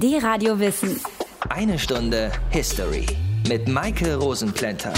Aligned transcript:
Die 0.00 0.16
Radio 0.16 0.60
Wissen. 0.60 1.00
Eine 1.48 1.76
Stunde 1.76 2.30
History 2.50 3.04
mit 3.48 3.66
Maike 3.66 4.14
Rosenplanter. 4.14 4.92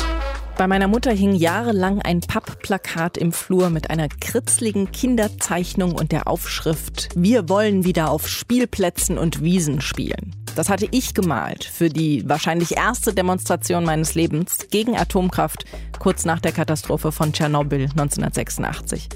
Bei 0.58 0.67
meiner 0.67 0.88
Mutter 0.88 1.11
hing 1.11 1.35
jahrelang 1.35 2.03
ein 2.03 2.21
Pappplakat 2.21 3.17
im 3.17 3.33
Flur 3.33 3.71
mit 3.71 3.89
einer 3.89 4.09
kritzligen 4.09 4.93
Kinderzeichnung 4.93 5.95
und 5.95 6.13
der 6.13 6.29
Aufschrift 6.29 7.09
Wir 7.17 7.49
wollen 7.49 7.87
wieder 7.87 8.11
auf 8.11 8.29
Spielplätzen 8.29 9.17
und 9.17 9.43
Wiesen 9.43 9.80
spielen. 9.80 10.36
Das 10.55 10.68
hatte 10.68 10.86
ich 10.91 11.14
gemalt 11.14 11.64
für 11.64 11.89
die 11.89 12.29
wahrscheinlich 12.29 12.77
erste 12.77 13.14
Demonstration 13.14 13.85
meines 13.85 14.14
Lebens 14.14 14.67
gegen 14.71 14.98
Atomkraft 14.98 15.64
kurz 15.98 16.27
nach 16.27 16.41
der 16.41 16.53
Katastrophe 16.53 17.11
von 17.11 17.32
Tschernobyl 17.32 17.85
1986. 17.85 19.09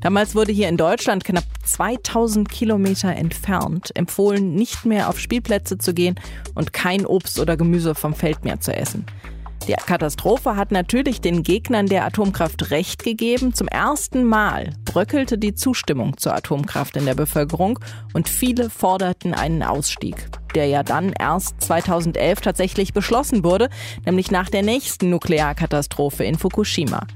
Damals 0.00 0.34
wurde 0.34 0.52
hier 0.52 0.68
in 0.68 0.76
Deutschland 0.76 1.24
knapp 1.24 1.44
2000 1.64 2.48
Kilometer 2.48 3.14
entfernt 3.14 3.90
empfohlen, 3.94 4.54
nicht 4.54 4.84
mehr 4.84 5.08
auf 5.08 5.18
Spielplätze 5.18 5.78
zu 5.78 5.92
gehen 5.92 6.20
und 6.54 6.72
kein 6.72 7.04
Obst 7.04 7.40
oder 7.40 7.56
Gemüse 7.56 7.94
vom 7.94 8.14
Feld 8.14 8.44
mehr 8.44 8.60
zu 8.60 8.74
essen. 8.74 9.06
Die 9.66 9.74
Katastrophe 9.74 10.56
hat 10.56 10.72
natürlich 10.72 11.20
den 11.20 11.42
Gegnern 11.42 11.86
der 11.86 12.06
Atomkraft 12.06 12.70
Recht 12.70 13.04
gegeben. 13.04 13.52
Zum 13.52 13.68
ersten 13.68 14.24
Mal 14.24 14.72
bröckelte 14.86 15.36
die 15.36 15.54
Zustimmung 15.54 16.16
zur 16.16 16.34
Atomkraft 16.34 16.96
in 16.96 17.04
der 17.04 17.14
Bevölkerung 17.14 17.78
und 18.14 18.30
viele 18.30 18.70
forderten 18.70 19.34
einen 19.34 19.62
Ausstieg, 19.62 20.26
der 20.54 20.68
ja 20.68 20.82
dann 20.82 21.12
erst 21.12 21.60
2011 21.60 22.40
tatsächlich 22.40 22.94
beschlossen 22.94 23.44
wurde, 23.44 23.68
nämlich 24.06 24.30
nach 24.30 24.48
der 24.48 24.62
nächsten 24.62 25.10
Nuklearkatastrophe 25.10 26.24
in 26.24 26.38
Fukushima. 26.38 27.06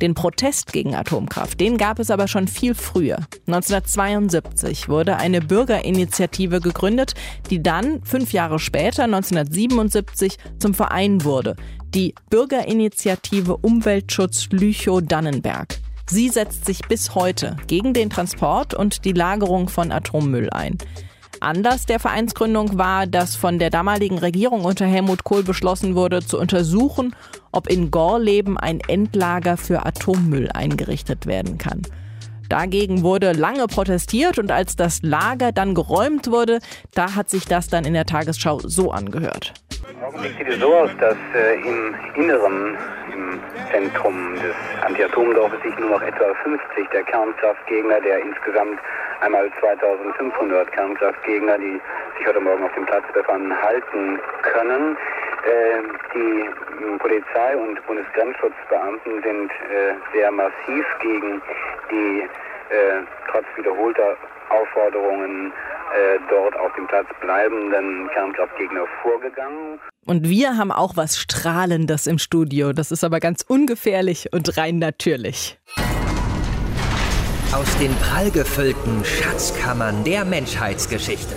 Den 0.00 0.14
Protest 0.14 0.72
gegen 0.72 0.94
Atomkraft, 0.94 1.60
den 1.60 1.76
gab 1.76 1.98
es 1.98 2.10
aber 2.10 2.26
schon 2.26 2.48
viel 2.48 2.74
früher. 2.74 3.18
1972 3.46 4.88
wurde 4.88 5.16
eine 5.16 5.40
Bürgerinitiative 5.40 6.60
gegründet, 6.60 7.14
die 7.50 7.62
dann 7.62 8.02
fünf 8.04 8.32
Jahre 8.32 8.58
später, 8.58 9.04
1977, 9.04 10.38
zum 10.58 10.72
Verein 10.72 11.24
wurde. 11.24 11.56
Die 11.94 12.14
Bürgerinitiative 12.30 13.56
Umweltschutz 13.56 14.48
Lüchow-Dannenberg. 14.50 15.78
Sie 16.08 16.28
setzt 16.28 16.64
sich 16.64 16.80
bis 16.88 17.14
heute 17.14 17.56
gegen 17.66 17.94
den 17.94 18.10
Transport 18.10 18.74
und 18.74 19.04
die 19.04 19.12
Lagerung 19.12 19.68
von 19.68 19.92
Atommüll 19.92 20.50
ein. 20.50 20.78
Anlass 21.40 21.86
der 21.86 21.98
Vereinsgründung 21.98 22.76
war, 22.76 23.06
dass 23.06 23.34
von 23.34 23.58
der 23.58 23.70
damaligen 23.70 24.18
Regierung 24.18 24.64
unter 24.64 24.84
Helmut 24.86 25.24
Kohl 25.24 25.42
beschlossen 25.42 25.94
wurde, 25.94 26.20
zu 26.20 26.38
untersuchen, 26.38 27.16
ob 27.50 27.68
in 27.68 27.90
Gorleben 27.90 28.58
ein 28.58 28.80
Endlager 28.80 29.56
für 29.56 29.86
Atommüll 29.86 30.50
eingerichtet 30.52 31.26
werden 31.26 31.56
kann. 31.56 31.82
Dagegen 32.50 33.02
wurde 33.02 33.32
lange 33.32 33.68
protestiert 33.68 34.38
und 34.38 34.50
als 34.50 34.76
das 34.76 35.02
Lager 35.02 35.52
dann 35.52 35.74
geräumt 35.74 36.30
wurde, 36.30 36.58
da 36.94 37.14
hat 37.14 37.30
sich 37.30 37.44
das 37.44 37.68
dann 37.68 37.84
in 37.84 37.94
der 37.94 38.06
Tagesschau 38.06 38.60
so 38.60 38.90
angehört. 38.90 39.54
Augenblick 40.02 40.36
sieht 40.38 40.48
es 40.48 40.60
so 40.60 40.74
aus, 40.74 40.90
dass 40.98 41.16
äh, 41.34 41.54
im 41.60 41.94
Inneren, 42.14 42.78
im 43.12 43.40
Zentrum 43.70 44.34
des 44.36 44.54
Anti-Atom-Dorfes 44.82 45.60
sich 45.62 45.76
nur 45.78 45.90
noch 45.90 46.02
etwa 46.02 46.34
50 46.42 46.88
der 46.90 47.02
Kernkraftgegner 47.04 48.00
der 48.00 48.20
insgesamt 48.20 48.78
einmal 49.20 49.50
2500 49.60 50.72
Kernkraftgegner, 50.72 51.58
die 51.58 51.80
sich 52.18 52.26
heute 52.26 52.40
Morgen 52.40 52.64
auf 52.64 52.74
dem 52.74 52.86
Platz 52.86 53.04
befanden, 53.12 53.52
halten 53.62 54.20
können. 54.42 54.96
Äh, 55.44 55.82
die 56.14 56.40
äh, 56.40 56.98
Polizei 56.98 57.56
und 57.56 57.84
Bundesgrenzschutzbeamten 57.86 59.22
sind 59.22 59.50
äh, 59.50 59.94
sehr 60.12 60.30
massiv 60.30 60.86
gegen 61.00 61.42
die 61.90 62.28
äh, 62.70 63.02
trotz 63.30 63.46
wiederholter 63.56 64.16
Aufforderungen 64.50 65.52
äh, 65.92 66.18
dort 66.28 66.56
auf 66.56 66.72
dem 66.76 66.86
Platz 66.86 67.06
bleibenden 67.20 68.08
Kernkraftgegner 68.12 68.84
vorgegangen. 69.02 69.80
Und 70.06 70.28
wir 70.28 70.56
haben 70.56 70.72
auch 70.72 70.96
was 70.96 71.18
Strahlendes 71.18 72.06
im 72.06 72.18
Studio. 72.18 72.72
Das 72.72 72.90
ist 72.90 73.04
aber 73.04 73.20
ganz 73.20 73.42
ungefährlich 73.46 74.32
und 74.32 74.56
rein 74.56 74.78
natürlich. 74.78 75.58
Aus 77.52 77.78
den 77.78 77.94
prallgefüllten 77.96 79.04
Schatzkammern 79.04 80.04
der 80.04 80.24
Menschheitsgeschichte. 80.24 81.34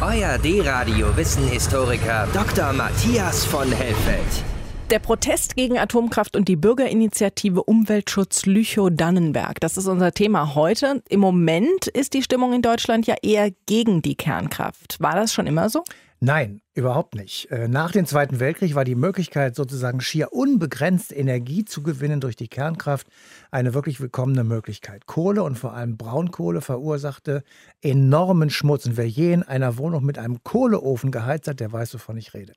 Euer 0.00 0.38
D-Radio 0.38 1.16
Wissenhistoriker 1.16 2.28
Dr. 2.32 2.72
Matthias 2.72 3.44
von 3.46 3.72
Helfeld. 3.72 4.47
Der 4.90 5.00
Protest 5.00 5.54
gegen 5.54 5.76
Atomkraft 5.76 6.34
und 6.34 6.48
die 6.48 6.56
Bürgerinitiative 6.56 7.62
Umweltschutz 7.62 8.46
Lüchow-Dannenberg. 8.46 9.60
Das 9.60 9.76
ist 9.76 9.86
unser 9.86 10.12
Thema 10.12 10.54
heute. 10.54 11.02
Im 11.10 11.20
Moment 11.20 11.88
ist 11.88 12.14
die 12.14 12.22
Stimmung 12.22 12.54
in 12.54 12.62
Deutschland 12.62 13.06
ja 13.06 13.16
eher 13.20 13.50
gegen 13.66 14.00
die 14.00 14.14
Kernkraft. 14.14 14.96
War 14.98 15.14
das 15.14 15.34
schon 15.34 15.46
immer 15.46 15.68
so? 15.68 15.84
Nein, 16.20 16.62
überhaupt 16.78 17.14
nicht. 17.14 17.50
Äh, 17.50 17.68
nach 17.68 17.92
dem 17.92 18.06
Zweiten 18.06 18.40
Weltkrieg 18.40 18.74
war 18.74 18.84
die 18.84 18.94
Möglichkeit, 18.94 19.56
sozusagen 19.56 20.00
schier 20.00 20.32
unbegrenzt 20.32 21.14
Energie 21.14 21.64
zu 21.64 21.82
gewinnen 21.82 22.20
durch 22.20 22.36
die 22.36 22.48
Kernkraft, 22.48 23.08
eine 23.50 23.74
wirklich 23.74 24.00
willkommene 24.00 24.44
Möglichkeit. 24.44 25.06
Kohle 25.06 25.42
und 25.42 25.58
vor 25.58 25.74
allem 25.74 25.96
Braunkohle 25.96 26.60
verursachte 26.60 27.42
enormen 27.82 28.50
Schmutz. 28.50 28.86
Und 28.86 28.96
wer 28.96 29.08
je 29.08 29.32
in 29.32 29.42
einer 29.42 29.76
Wohnung 29.76 30.04
mit 30.04 30.18
einem 30.18 30.42
Kohleofen 30.44 31.10
geheizt 31.10 31.48
hat, 31.48 31.60
der 31.60 31.72
weiß, 31.72 31.94
wovon 31.94 32.16
ich 32.16 32.32
rede. 32.32 32.52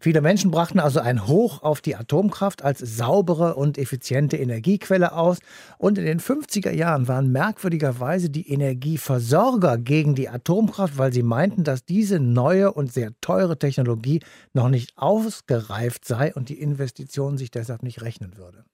Viele 0.00 0.20
Menschen 0.20 0.50
brachten 0.50 0.78
also 0.78 1.00
ein 1.00 1.26
Hoch 1.26 1.62
auf 1.62 1.80
die 1.80 1.96
Atomkraft 1.96 2.62
als 2.62 2.78
saubere 2.78 3.56
und 3.56 3.78
effiziente 3.78 4.36
Energiequelle 4.36 5.12
aus. 5.12 5.38
Und 5.78 5.98
in 5.98 6.04
den 6.04 6.20
50er 6.20 6.70
Jahren 6.70 7.08
waren 7.08 7.32
merkwürdigerweise 7.32 8.30
die 8.30 8.48
Energieversorger 8.48 9.78
gegen 9.78 10.14
die 10.14 10.28
Atomkraft, 10.28 10.98
weil 10.98 11.12
sie 11.12 11.24
meinten, 11.24 11.64
dass 11.64 11.84
diese 11.84 12.20
neue 12.20 12.72
und 12.72 12.92
sehr 12.92 13.10
teure 13.20 13.55
Technologie 13.58 14.20
noch 14.52 14.68
nicht 14.68 14.96
ausgereift 14.96 16.04
sei 16.04 16.34
und 16.34 16.48
die 16.48 16.60
Investition 16.60 17.38
sich 17.38 17.50
deshalb 17.50 17.82
nicht 17.82 18.02
rechnen 18.02 18.36
würde. 18.36 18.64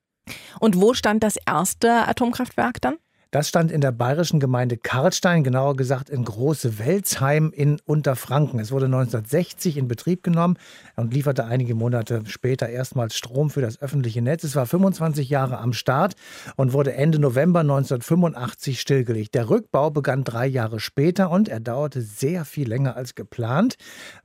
Und 0.61 0.81
wo 0.81 0.95
stand 0.95 1.23
das 1.23 1.37
erste 1.47 2.07
Atomkraftwerk 2.09 2.81
dann? 2.81 2.97
Das 3.33 3.49
stand 3.49 3.73
in 3.73 3.81
der 3.81 3.93
bayerischen 3.93 4.41
Gemeinde 4.41 4.77
Karlstein, 4.77 5.43
genauer 5.43 5.75
gesagt 5.75 6.11
in 6.11 6.23
Große 6.23 6.79
Welzheim 6.79 7.51
in 7.51 7.81
Unterfranken. 7.87 8.61
Es 8.61 8.73
wurde 8.73 8.85
1960 8.85 9.79
in 9.79 9.89
Betrieb 9.89 10.23
genommen 10.23 10.59
und 10.97 11.15
lieferte 11.15 11.47
einige 11.47 11.75
Monate 11.75 12.25
später 12.27 12.69
erstmals 12.69 13.17
Strom 13.17 13.49
für 13.49 13.63
das 13.63 13.81
öffentliche 13.81 14.21
Netz. 14.21 14.45
Es 14.45 14.55
war 14.55 14.67
25 14.67 15.31
Jahre 15.31 15.57
am 15.57 15.73
Start 15.73 16.13
und 16.57 16.75
wurde 16.75 16.93
Ende 16.93 17.19
November 17.19 17.61
1985 17.61 18.79
stillgelegt. 18.79 19.35
Der 19.35 19.49
Rückbau 19.49 19.89
begann 19.89 20.25
drei 20.25 20.47
Jahre 20.47 20.79
später 20.79 21.31
und 21.31 21.49
er 21.49 21.61
dauerte 21.61 22.03
sehr 22.03 22.45
viel 22.45 22.69
länger 22.69 22.97
als 22.97 23.15
geplant, 23.15 23.77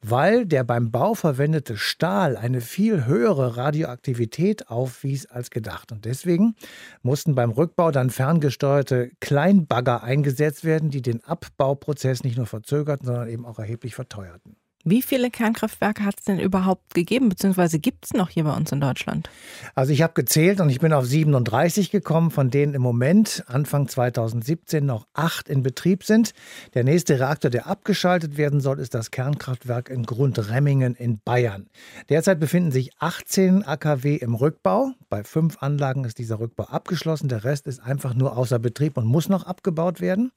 weil 0.01 0.45
der 0.45 0.65
beim 0.65 0.91
Bau 0.91 1.13
verwendete 1.13 1.77
Stahl 1.77 2.35
eine 2.35 2.59
viel 2.59 3.05
höhere 3.05 3.55
Radioaktivität 3.55 4.67
aufwies 4.67 5.27
als 5.27 5.49
gedacht. 5.49 5.93
Und 5.93 6.03
deswegen 6.03 6.55
mussten 7.03 7.35
beim 7.35 7.51
Rückbau 7.51 7.91
dann 7.91 8.09
ferngesteuerte 8.09 8.96
Kleinbagger 9.19 10.03
eingesetzt 10.03 10.63
werden, 10.63 10.89
die 10.89 11.01
den 11.01 11.23
Abbauprozess 11.23 12.23
nicht 12.23 12.37
nur 12.37 12.47
verzögerten, 12.47 13.05
sondern 13.05 13.29
eben 13.29 13.45
auch 13.45 13.59
erheblich 13.59 13.95
verteuerten. 13.95 14.57
Wie 14.89 15.01
viele 15.01 15.29
Kernkraftwerke 15.29 16.05
hat 16.05 16.15
es 16.17 16.23
denn 16.23 16.39
überhaupt 16.39 16.93
gegeben, 16.93 17.27
beziehungsweise 17.27 17.77
gibt 17.77 18.05
es 18.05 18.13
noch 18.13 18.29
hier 18.29 18.45
bei 18.45 18.55
uns 18.55 18.71
in 18.71 18.79
Deutschland? 18.79 19.29
Also 19.75 19.91
ich 19.91 20.01
habe 20.01 20.13
gezählt 20.13 20.61
und 20.61 20.69
ich 20.69 20.79
bin 20.79 20.93
auf 20.93 21.05
37 21.05 21.91
gekommen, 21.91 22.31
von 22.31 22.49
denen 22.51 22.73
im 22.73 22.83
Moment 22.83 23.43
Anfang 23.47 23.89
2017 23.89 24.85
noch 24.85 25.05
acht 25.13 25.49
in 25.49 25.61
Betrieb 25.61 26.05
sind. 26.05 26.31
Der 26.73 26.85
nächste 26.85 27.19
Reaktor, 27.19 27.51
der 27.51 27.67
abgeschaltet 27.67 28.37
werden 28.37 28.61
soll, 28.61 28.79
ist 28.79 28.93
das 28.93 29.11
Kernkraftwerk 29.11 29.89
in 29.89 30.03
Grundremmingen 30.03 30.95
in 30.95 31.19
Bayern. 31.19 31.67
Derzeit 32.07 32.39
befinden 32.39 32.71
sich 32.71 32.91
18 32.99 33.63
AKW 33.63 34.15
im 34.15 34.35
Rückbau. 34.35 34.93
Bei 35.09 35.25
fünf 35.25 35.61
Anlagen 35.61 36.05
ist 36.05 36.17
dieser 36.17 36.39
Rückbau 36.39 36.63
abgeschlossen. 36.63 37.27
Der 37.27 37.43
Rest 37.43 37.67
ist 37.67 37.81
einfach 37.81 38.13
nur 38.13 38.37
außer 38.37 38.57
Betrieb 38.57 38.95
und 38.95 39.05
muss 39.05 39.27
noch 39.27 39.43
abgebaut 39.43 39.99
werden. 39.99 40.31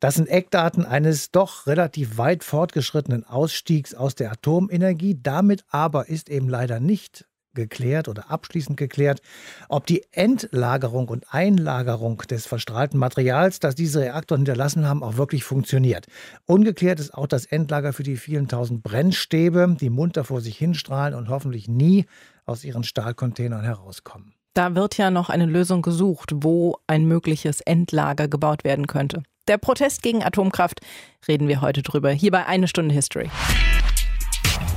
Das 0.00 0.16
sind 0.16 0.28
Eckdaten 0.28 0.84
eines 0.84 1.30
doch 1.30 1.68
relativ 1.68 2.18
weit 2.18 2.42
fortgeschrittenen 2.42 3.22
Ausstiegs 3.22 3.91
aus 3.94 4.14
der 4.14 4.32
Atomenergie. 4.32 5.18
Damit 5.22 5.64
aber 5.68 6.08
ist 6.08 6.28
eben 6.28 6.48
leider 6.48 6.80
nicht 6.80 7.26
geklärt 7.54 8.08
oder 8.08 8.30
abschließend 8.30 8.76
geklärt, 8.76 9.20
ob 9.68 9.86
die 9.86 10.04
Endlagerung 10.10 11.08
und 11.08 11.26
Einlagerung 11.30 12.18
des 12.30 12.46
verstrahlten 12.46 12.98
Materials, 12.98 13.60
das 13.60 13.74
diese 13.74 14.00
Reaktoren 14.00 14.40
hinterlassen 14.40 14.88
haben, 14.88 15.02
auch 15.02 15.16
wirklich 15.16 15.44
funktioniert. 15.44 16.06
Ungeklärt 16.46 17.00
ist 17.00 17.14
auch 17.14 17.26
das 17.26 17.46
Endlager 17.46 17.92
für 17.92 18.02
die 18.02 18.16
vielen 18.16 18.48
tausend 18.48 18.82
Brennstäbe, 18.82 19.76
die 19.78 19.90
munter 19.90 20.24
vor 20.24 20.40
sich 20.40 20.56
hinstrahlen 20.56 21.14
und 21.14 21.28
hoffentlich 21.28 21.68
nie 21.68 22.06
aus 22.46 22.64
ihren 22.64 22.84
Stahlcontainern 22.84 23.64
herauskommen. 23.64 24.34
Da 24.54 24.74
wird 24.74 24.98
ja 24.98 25.10
noch 25.10 25.30
eine 25.30 25.46
Lösung 25.46 25.80
gesucht, 25.80 26.30
wo 26.34 26.76
ein 26.86 27.06
mögliches 27.06 27.62
Endlager 27.62 28.28
gebaut 28.28 28.64
werden 28.64 28.86
könnte. 28.86 29.22
Der 29.48 29.58
Protest 29.58 30.02
gegen 30.02 30.22
Atomkraft 30.22 30.80
reden 31.26 31.48
wir 31.48 31.62
heute 31.62 31.82
drüber, 31.82 32.10
hier 32.10 32.30
bei 32.30 32.46
Eine 32.46 32.68
Stunde 32.68 32.94
History. 32.94 33.28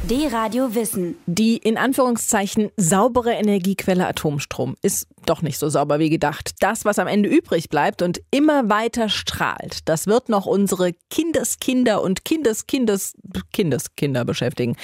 D-Radio 0.10 0.74
Wissen. 0.74 1.16
Die 1.28 1.58
in 1.58 1.78
Anführungszeichen 1.78 2.72
saubere 2.76 3.34
Energiequelle 3.34 4.08
Atomstrom 4.08 4.76
ist 4.82 5.08
doch 5.28 5.44
nicht 5.44 5.60
so 5.60 5.70
sauber 5.70 6.00
wie 6.00 6.10
gedacht. 6.10 6.56
Das, 6.62 6.84
was 6.84 6.98
am 6.98 7.08
Ende 7.08 7.30
übrig 7.30 7.70
bleibt 7.70 8.02
und 8.02 8.22
immer 8.32 8.68
weiter 8.68 9.08
strahlt, 9.10 9.88
das 9.88 10.08
wird 10.08 10.30
noch 10.30 10.48
unsere 10.48 10.94
Kindeskinder 11.12 12.02
und 12.02 12.26
Kindeskindes 12.26 13.14
Kindeskinder 13.54 14.26
beschäftigen. 14.26 14.78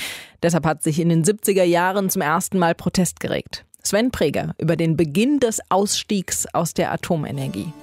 Deshalb 0.43 0.67
hat 0.67 0.83
sich 0.83 0.99
in 0.99 1.09
den 1.09 1.23
70er 1.23 1.63
Jahren 1.63 2.11
zum 2.11 2.21
ersten 2.21 2.59
Mal 2.59 2.75
Protest 2.75 3.19
geregt. 3.19 3.65
Sven 3.83 4.11
Preger 4.11 4.53
über 4.59 4.75
den 4.75 4.95
Beginn 4.95 5.39
des 5.39 5.59
Ausstiegs 5.69 6.45
aus 6.53 6.75
der 6.75 6.91
Atomenergie. 6.91 7.73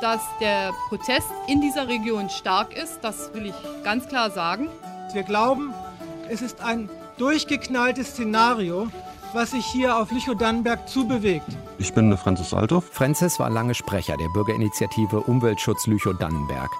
Dass 0.00 0.22
der 0.40 0.72
Protest 0.88 1.28
in 1.46 1.60
dieser 1.60 1.86
Region 1.88 2.30
stark 2.30 2.76
ist. 2.76 2.98
Das 3.02 3.32
will 3.34 3.46
ich 3.46 3.54
ganz 3.84 4.08
klar 4.08 4.30
sagen. 4.30 4.68
Wir 5.12 5.22
glauben, 5.22 5.72
es 6.28 6.42
ist 6.42 6.60
ein 6.60 6.90
durchgeknalltes 7.18 8.10
Szenario, 8.10 8.88
was 9.32 9.52
sich 9.52 9.64
hier 9.66 9.96
auf 9.96 10.12
Lüchow-Dannenberg 10.12 10.88
zubewegt. 10.88 11.48
Ich 11.78 11.94
bin 11.94 12.16
Franzis 12.16 12.54
Althoff. 12.54 12.84
Franzis 12.92 13.38
war 13.38 13.50
lange 13.50 13.74
Sprecher 13.74 14.16
der 14.16 14.28
Bürgerinitiative 14.28 15.20
Umweltschutz 15.20 15.86
Lüchow-Dannenberg. 15.86 16.70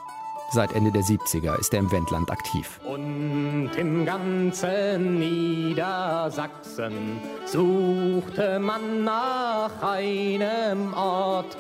Seit 0.52 0.74
Ende 0.74 0.92
der 0.92 1.02
70er 1.02 1.58
ist 1.58 1.74
er 1.74 1.80
im 1.80 1.90
Wendland 1.90 2.30
aktiv. 2.30 2.78
Und 2.84 3.70
im 3.76 4.04
ganzen 4.04 5.18
Niedersachsen 5.18 7.20
suchte 7.44 8.60
man 8.60 9.02
nach 9.02 9.82
einem 9.82 10.94
Ort, 10.94 11.56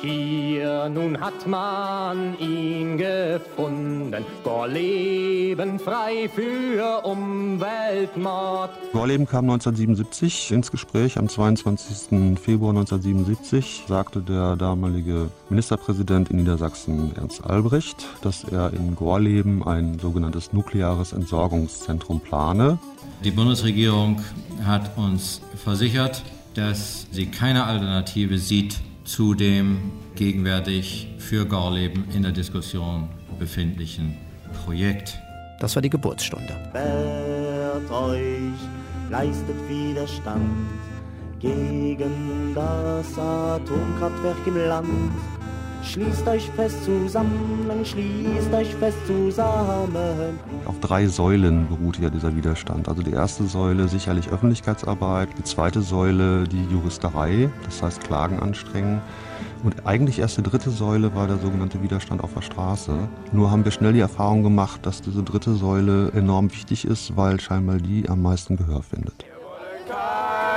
hier 0.00 0.88
nun 0.88 1.20
hat 1.20 1.46
man 1.46 2.38
ihn 2.38 2.98
gefunden. 2.98 4.24
Gorleben 4.44 5.78
frei 5.78 6.28
für 6.34 7.04
Umweltmord. 7.04 8.70
Gorleben 8.92 9.26
kam 9.26 9.44
1977 9.44 10.52
ins 10.52 10.70
Gespräch. 10.70 11.18
Am 11.18 11.28
22. 11.28 12.38
Februar 12.38 12.70
1977 12.70 13.84
sagte 13.88 14.20
der 14.20 14.56
damalige 14.56 15.30
Ministerpräsident 15.48 16.30
in 16.30 16.38
Niedersachsen 16.38 17.12
Ernst 17.16 17.44
Albrecht, 17.44 18.06
dass 18.22 18.44
er 18.44 18.72
in 18.72 18.94
Gorleben 18.94 19.66
ein 19.66 19.98
sogenanntes 19.98 20.52
nukleares 20.52 21.12
Entsorgungszentrum 21.12 22.20
plane. 22.20 22.78
Die 23.24 23.30
Bundesregierung 23.32 24.20
hat 24.64 24.96
uns 24.96 25.40
versichert, 25.56 26.22
dass 26.54 27.06
sie 27.10 27.26
keine 27.26 27.64
Alternative 27.64 28.38
sieht 28.38 28.80
zu 29.08 29.32
dem 29.32 29.90
gegenwärtig 30.16 31.08
für 31.18 31.46
Gorleben 31.46 32.04
in 32.14 32.22
der 32.22 32.32
Diskussion 32.32 33.08
befindlichen 33.38 34.14
Projekt. 34.64 35.18
Das 35.60 35.74
war 35.74 35.82
die 35.82 35.88
Geburtsstunde. 35.88 36.54
Wehrt 36.72 37.90
euch, 37.90 38.52
leistet 39.10 39.56
Widerstand 39.66 40.68
gegen 41.40 42.52
das 42.54 43.18
Atomkraftwerk 43.18 44.46
im 44.46 44.56
Land. 44.56 45.12
Schließt 45.88 46.28
euch 46.28 46.50
fest 46.50 46.84
zusammen, 46.84 47.70
schließt 47.82 48.52
euch 48.52 48.74
fest 48.74 48.98
zusammen. 49.06 50.38
Auf 50.66 50.78
drei 50.80 51.06
Säulen 51.06 51.66
beruht 51.66 51.98
ja 51.98 52.10
dieser 52.10 52.36
Widerstand. 52.36 52.90
Also 52.90 53.02
die 53.02 53.12
erste 53.12 53.44
Säule 53.44 53.88
sicherlich 53.88 54.28
Öffentlichkeitsarbeit, 54.28 55.30
die 55.38 55.44
zweite 55.44 55.80
Säule 55.80 56.44
die 56.44 56.62
Juristerei, 56.70 57.48
das 57.64 57.82
heißt 57.82 58.04
Klagen 58.04 58.38
anstrengen. 58.38 59.00
Und 59.64 59.86
eigentlich 59.86 60.18
erst 60.18 60.36
die 60.36 60.42
dritte 60.42 60.68
Säule 60.68 61.14
war 61.14 61.26
der 61.26 61.38
sogenannte 61.38 61.82
Widerstand 61.82 62.22
auf 62.22 62.34
der 62.34 62.42
Straße. 62.42 62.92
Nur 63.32 63.50
haben 63.50 63.64
wir 63.64 63.72
schnell 63.72 63.94
die 63.94 64.00
Erfahrung 64.00 64.42
gemacht, 64.42 64.84
dass 64.84 65.00
diese 65.00 65.22
dritte 65.22 65.54
Säule 65.54 66.12
enorm 66.12 66.52
wichtig 66.52 66.84
ist, 66.84 67.16
weil 67.16 67.40
scheinbar 67.40 67.78
die 67.78 68.10
am 68.10 68.20
meisten 68.20 68.56
Gehör 68.56 68.82
findet. 68.82 69.24
Keinen 69.88 70.47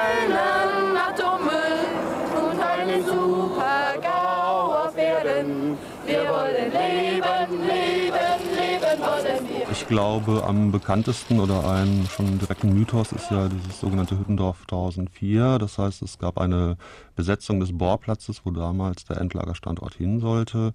Erden. 5.42 5.78
Wir 6.06 6.20
wollen 6.30 6.72
leben, 6.72 7.68
leben, 7.68 8.16
leben 8.56 9.00
wollen 9.00 9.50
wir. 9.50 9.72
Ich 9.72 9.88
glaube, 9.88 10.44
am 10.46 10.72
bekanntesten 10.72 11.40
oder 11.40 11.68
ein 11.70 12.08
schon 12.10 12.38
direkten 12.40 12.74
Mythos 12.74 13.12
ist 13.12 13.32
ja 13.32 13.48
dieses 13.48 13.80
sogenannte 13.80 14.20
Hüttendorf 14.20 14.62
1004. 14.62 15.58
Das 15.60 15.78
heißt, 15.78 16.02
es 16.02 16.20
gab 16.20 16.38
eine 16.38 16.78
Besetzung 17.16 17.60
des 17.60 17.76
Bohrplatzes, 17.78 18.42
wo 18.46 18.52
damals 18.52 19.06
der 19.06 19.18
Endlagerstandort 19.18 19.96
hin 19.96 20.20
sollte. 20.20 20.74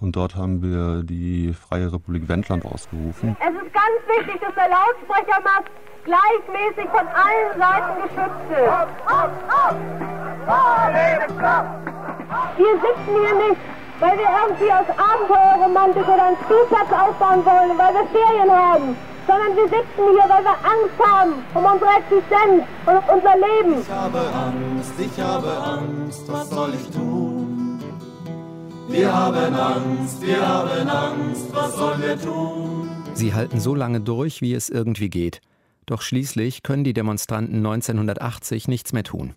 Und 0.00 0.16
dort 0.16 0.36
haben 0.36 0.62
wir 0.62 1.02
die 1.02 1.52
Freie 1.52 1.92
Republik 1.92 2.28
Wendland 2.28 2.64
ausgerufen. 2.64 3.36
Es 3.40 3.54
ist 3.54 3.72
ganz 3.72 4.18
wichtig, 4.18 4.40
dass 4.40 4.54
der 4.54 4.68
Lautsprechermast 4.68 5.70
gleichmäßig 6.04 6.90
von 6.90 7.06
allen 7.08 7.58
Seiten 7.58 8.02
geschützt 8.02 8.50
ist. 8.50 8.94
Wir 12.56 12.74
sitzen 12.74 13.14
hier 13.20 13.48
nicht, 13.48 13.60
weil 14.04 14.18
wir 14.18 14.28
irgendwie 14.28 14.70
aus 14.70 14.88
Abenteuerromantik 15.00 16.04
oder 16.04 16.26
einen 16.26 16.36
Spielplatz 16.44 16.92
aufbauen 16.92 17.40
wollen, 17.46 17.72
weil 17.78 17.94
wir 17.94 18.06
Ferien 18.12 18.50
haben, 18.50 18.96
sondern 19.26 19.56
wir 19.56 19.64
sitzen 19.64 20.04
hier, 20.12 20.26
weil 20.28 20.44
wir 20.44 20.56
Angst 20.60 20.98
haben 21.00 21.32
um 21.54 21.64
unsere 21.64 21.90
Existenz 22.04 22.64
und 22.84 22.96
um 22.96 23.04
unser 23.16 23.34
Leben. 23.34 23.80
Ich 23.80 23.90
habe 23.90 24.18
Angst, 24.18 24.92
ich 25.00 25.20
habe 25.20 25.48
Angst, 25.48 26.22
was 26.30 26.50
soll 26.50 26.74
ich 26.74 26.90
tun? 26.90 27.80
Wir 28.88 29.10
haben 29.10 29.54
Angst, 29.54 30.20
wir 30.20 30.46
haben 30.46 30.88
Angst, 30.88 31.54
was 31.54 31.74
sollen 31.74 32.02
wir 32.02 32.20
tun? 32.20 32.90
Sie 33.14 33.32
halten 33.32 33.58
so 33.58 33.74
lange 33.74 34.00
durch, 34.02 34.42
wie 34.42 34.52
es 34.52 34.68
irgendwie 34.68 35.08
geht. 35.08 35.40
Doch 35.86 36.02
schließlich 36.02 36.62
können 36.62 36.84
die 36.84 36.92
Demonstranten 36.92 37.56
1980 37.56 38.68
nichts 38.68 38.92
mehr 38.92 39.04
tun. 39.04 39.34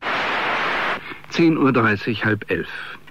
10.30 1.31 2.19
Uhr, 2.19 2.25
halb 2.25 2.51
elf. 2.51 2.67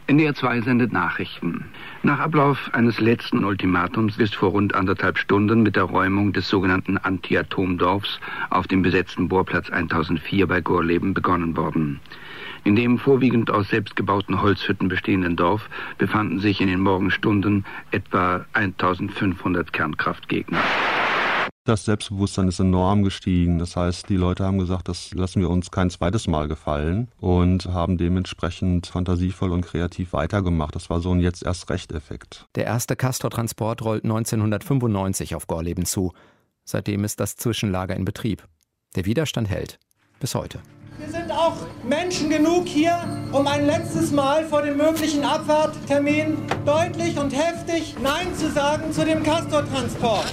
NDR 0.09 0.37
2 0.37 0.61
sendet 0.61 0.93
Nachrichten. 0.93 1.65
Nach 2.05 2.21
Ablauf 2.21 2.71
eines 2.73 3.01
letzten 3.01 3.43
Ultimatums 3.45 4.19
ist 4.19 4.37
vor 4.37 4.51
rund 4.51 4.73
anderthalb 4.73 5.19
Stunden 5.19 5.65
mit 5.65 5.75
der 5.75 5.83
Räumung 5.83 6.33
des 6.33 6.49
sogenannten 6.49 6.97
Anti-Atom-Dorfs 6.97 8.21
auf 8.51 8.69
dem 8.69 8.83
besetzten 8.83 9.27
Bohrplatz 9.27 9.69
1004 9.69 10.47
bei 10.47 10.61
Gorleben 10.61 11.13
begonnen 11.13 11.57
worden. 11.57 11.99
In 12.63 12.77
dem 12.77 12.99
vorwiegend 12.99 13.51
aus 13.51 13.69
selbstgebauten 13.71 14.41
Holzhütten 14.43 14.87
bestehenden 14.87 15.35
Dorf 15.35 15.69
befanden 15.99 16.39
sich 16.39 16.61
in 16.61 16.69
den 16.69 16.81
Morgenstunden 16.81 17.65
etwa 17.91 18.45
1500 18.53 19.73
Kernkraftgegner. 19.73 20.61
Das 21.67 21.85
Selbstbewusstsein 21.85 22.47
ist 22.47 22.61
enorm 22.61 23.03
gestiegen. 23.03 23.59
Das 23.59 23.75
heißt, 23.75 24.09
die 24.09 24.17
Leute 24.17 24.45
haben 24.45 24.59
gesagt, 24.59 24.89
das 24.89 25.13
lassen 25.15 25.41
wir 25.41 25.51
uns 25.51 25.73
kein 25.73 25.91
zweites 25.91 26.29
Mal 26.29 26.47
gefallen 26.47 27.09
und 27.19 27.67
haben 27.67 27.99
dementsprechend 27.99 28.87
fantasievoll 28.87 29.51
und 29.51 29.63
kreativ 29.63 30.13
weitergemacht. 30.13 30.77
Das 30.77 30.91
war 30.91 31.01
so 31.01 31.11
ein 31.11 31.19
jetzt 31.19 31.43
erst 31.43 31.69
recht 31.69 31.91
Effekt. 31.91 32.47
Der 32.55 32.67
erste 32.67 32.95
Castor-Transport 32.95 33.83
rollt 33.83 34.05
1995 34.05 35.35
auf 35.35 35.49
Gorleben 35.49 35.87
zu. 35.87 36.13
Seitdem 36.65 37.03
ist 37.03 37.19
das 37.19 37.35
Zwischenlager 37.35 37.97
in 37.97 38.05
Betrieb. 38.05 38.45
Der 38.95 39.05
Widerstand 39.05 39.49
hält. 39.51 39.81
Bis 40.21 40.37
heute. 40.37 40.61
Wir 40.99 41.11
sind 41.11 41.33
auch 41.33 41.57
Menschen 41.83 42.31
genug 42.31 42.69
hier, 42.69 42.97
um 43.33 43.45
ein 43.49 43.67
letztes 43.67 44.13
Mal 44.13 44.45
vor 44.45 44.63
dem 44.63 44.77
möglichen 44.77 45.25
Abfahrttermin 45.25 46.37
deutlich 46.65 47.19
und 47.19 47.37
heftig 47.37 47.97
Nein 48.01 48.33
zu 48.37 48.53
sagen 48.53 48.93
zu 48.93 49.05
dem 49.05 49.25
Castor-Transport 49.25 50.33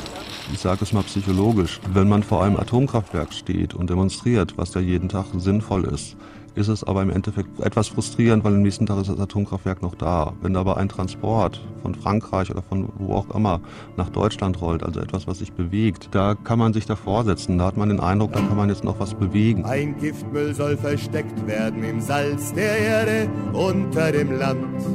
ich 0.54 0.60
sage 0.60 0.84
es 0.84 0.94
mal 0.94 1.02
psychologisch, 1.02 1.80
wenn 1.94 2.08
man 2.08 2.22
vor 2.22 2.44
einem 2.44 2.58
Atomkraftwerk 2.58 3.34
steht 3.34 3.74
und 3.74 3.90
demonstriert, 3.90 4.56
was 4.56 4.70
da 4.70 4.80
jeden 4.80 5.10
Tag 5.10 5.26
sinnvoll 5.36 5.86
ist, 5.86 6.16
ist 6.54 6.68
es 6.68 6.84
aber 6.84 7.02
im 7.02 7.10
Endeffekt 7.10 7.60
etwas 7.60 7.88
frustrierend, 7.88 8.44
weil 8.44 8.54
am 8.54 8.62
nächsten 8.62 8.86
Tag 8.86 9.02
ist 9.02 9.10
das 9.10 9.20
Atomkraftwerk 9.20 9.82
noch 9.82 9.96
da. 9.96 10.34
Wenn 10.44 10.56
aber 10.56 10.78
ein 10.78 10.88
Transport 10.90 11.60
von 11.82 11.96
Frankreich 11.96 12.52
oder 12.52 12.62
von 12.62 12.90
wo 13.00 13.16
auch 13.16 13.34
immer 13.34 13.62
nach 13.98 14.10
Deutschland 14.10 14.62
rollt, 14.62 14.84
also 14.84 15.00
etwas, 15.00 15.26
was 15.26 15.40
sich 15.40 15.54
bewegt, 15.54 16.10
da 16.12 16.36
kann 16.36 16.60
man 16.60 16.72
sich 16.72 16.86
davor 16.86 17.24
setzen. 17.24 17.58
Da 17.58 17.66
hat 17.66 17.78
man 17.78 17.90
den 17.90 18.00
Eindruck, 18.00 18.34
da 18.34 18.42
kann 18.42 18.56
man 18.56 18.70
jetzt 18.70 18.84
noch 18.84 19.00
was 19.00 19.16
bewegen. 19.16 19.66
Ein 19.66 19.98
Giftmüll 19.98 20.54
soll 20.54 20.78
versteckt 20.78 21.48
werden 21.48 21.84
im 21.84 22.00
Salz 22.00 22.54
der 22.54 22.78
Erde 22.78 23.30
unter 23.54 24.12
dem 24.12 24.38
Land. 24.38 24.86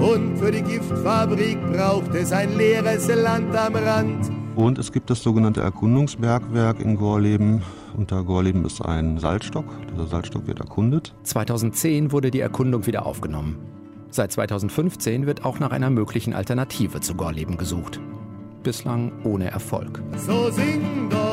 Und 0.00 0.36
für 0.38 0.50
die 0.50 0.62
Giftfabrik 0.62 1.58
braucht 1.72 2.12
es 2.16 2.32
ein 2.32 2.56
leeres 2.56 3.06
Land 3.06 3.54
am 3.54 3.76
Rand. 3.76 4.39
Und 4.56 4.78
es 4.78 4.92
gibt 4.92 5.10
das 5.10 5.22
sogenannte 5.22 5.60
Erkundungsbergwerk 5.60 6.80
in 6.80 6.96
Gorleben. 6.96 7.62
Unter 7.96 8.24
Gorleben 8.24 8.64
ist 8.64 8.80
ein 8.82 9.18
Salzstock. 9.18 9.64
Dieser 9.92 10.06
Salzstock 10.06 10.46
wird 10.46 10.60
erkundet. 10.60 11.14
2010 11.22 12.12
wurde 12.12 12.30
die 12.30 12.40
Erkundung 12.40 12.86
wieder 12.86 13.06
aufgenommen. 13.06 13.58
Seit 14.10 14.32
2015 14.32 15.26
wird 15.26 15.44
auch 15.44 15.60
nach 15.60 15.70
einer 15.70 15.88
möglichen 15.88 16.34
Alternative 16.34 17.00
zu 17.00 17.14
Gorleben 17.14 17.56
gesucht. 17.56 18.00
Bislang 18.62 19.12
ohne 19.24 19.50
Erfolg. 19.50 20.02
So 20.16 20.50
sing 20.50 21.08
doch, 21.08 21.29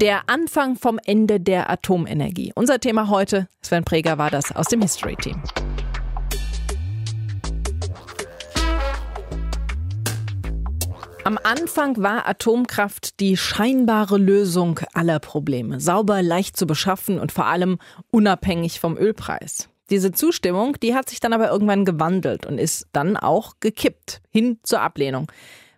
Der 0.00 0.30
Anfang 0.30 0.76
vom 0.76 0.98
Ende 1.04 1.40
der 1.40 1.68
Atomenergie. 1.68 2.52
Unser 2.54 2.80
Thema 2.80 3.10
heute, 3.10 3.48
Sven 3.60 3.84
Preger 3.84 4.16
war 4.16 4.30
das 4.30 4.50
aus 4.50 4.68
dem 4.68 4.80
History 4.80 5.14
Team. 5.16 5.42
Am 11.24 11.38
Anfang 11.42 12.02
war 12.02 12.26
Atomkraft 12.26 13.20
die 13.20 13.36
scheinbare 13.36 14.16
Lösung 14.16 14.80
aller 14.94 15.18
Probleme. 15.18 15.80
Sauber, 15.80 16.22
leicht 16.22 16.56
zu 16.56 16.66
beschaffen 16.66 17.20
und 17.20 17.30
vor 17.30 17.44
allem 17.44 17.78
unabhängig 18.10 18.80
vom 18.80 18.96
Ölpreis. 18.96 19.68
Diese 19.90 20.12
Zustimmung, 20.12 20.78
die 20.80 20.94
hat 20.94 21.10
sich 21.10 21.20
dann 21.20 21.34
aber 21.34 21.50
irgendwann 21.50 21.84
gewandelt 21.84 22.46
und 22.46 22.56
ist 22.56 22.86
dann 22.92 23.18
auch 23.18 23.56
gekippt 23.60 24.22
hin 24.30 24.60
zur 24.62 24.80
Ablehnung. 24.80 25.30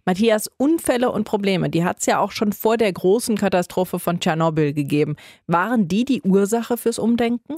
Matthias, 0.05 0.51
Unfälle 0.57 1.13
und 1.13 1.25
Probleme, 1.25 1.71
die 1.71 1.85
hat 1.85 2.01
es 2.01 2.07
ja 2.07 2.19
auch 2.19 2.33
schon 2.33 2.53
vor 2.53 2.77
der 2.77 2.93
großen 2.93 3.37
Katastrophe 3.37 4.01
von 4.01 4.19
Tschernobyl 4.19 4.73
gegeben. 4.73 5.15
Waren 5.47 5.87
die 5.87 6.05
die 6.05 6.23
Ursache 6.23 6.77
fürs 6.77 6.99
Umdenken? 6.99 7.55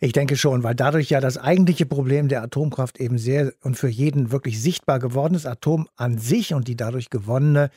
Ich 0.00 0.12
denke 0.12 0.36
schon, 0.36 0.62
weil 0.62 0.74
dadurch 0.74 1.08
ja 1.08 1.20
das 1.20 1.38
eigentliche 1.38 1.86
Problem 1.86 2.28
der 2.28 2.42
Atomkraft 2.42 3.00
eben 3.00 3.16
sehr 3.16 3.54
und 3.62 3.76
für 3.76 3.88
jeden 3.88 4.30
wirklich 4.30 4.60
sichtbar 4.60 4.98
geworden 4.98 5.34
ist. 5.34 5.46
Atom 5.46 5.88
an 5.96 6.18
sich 6.18 6.52
und 6.52 6.68
die 6.68 6.76
dadurch 6.76 7.08
gewonnene 7.08 7.70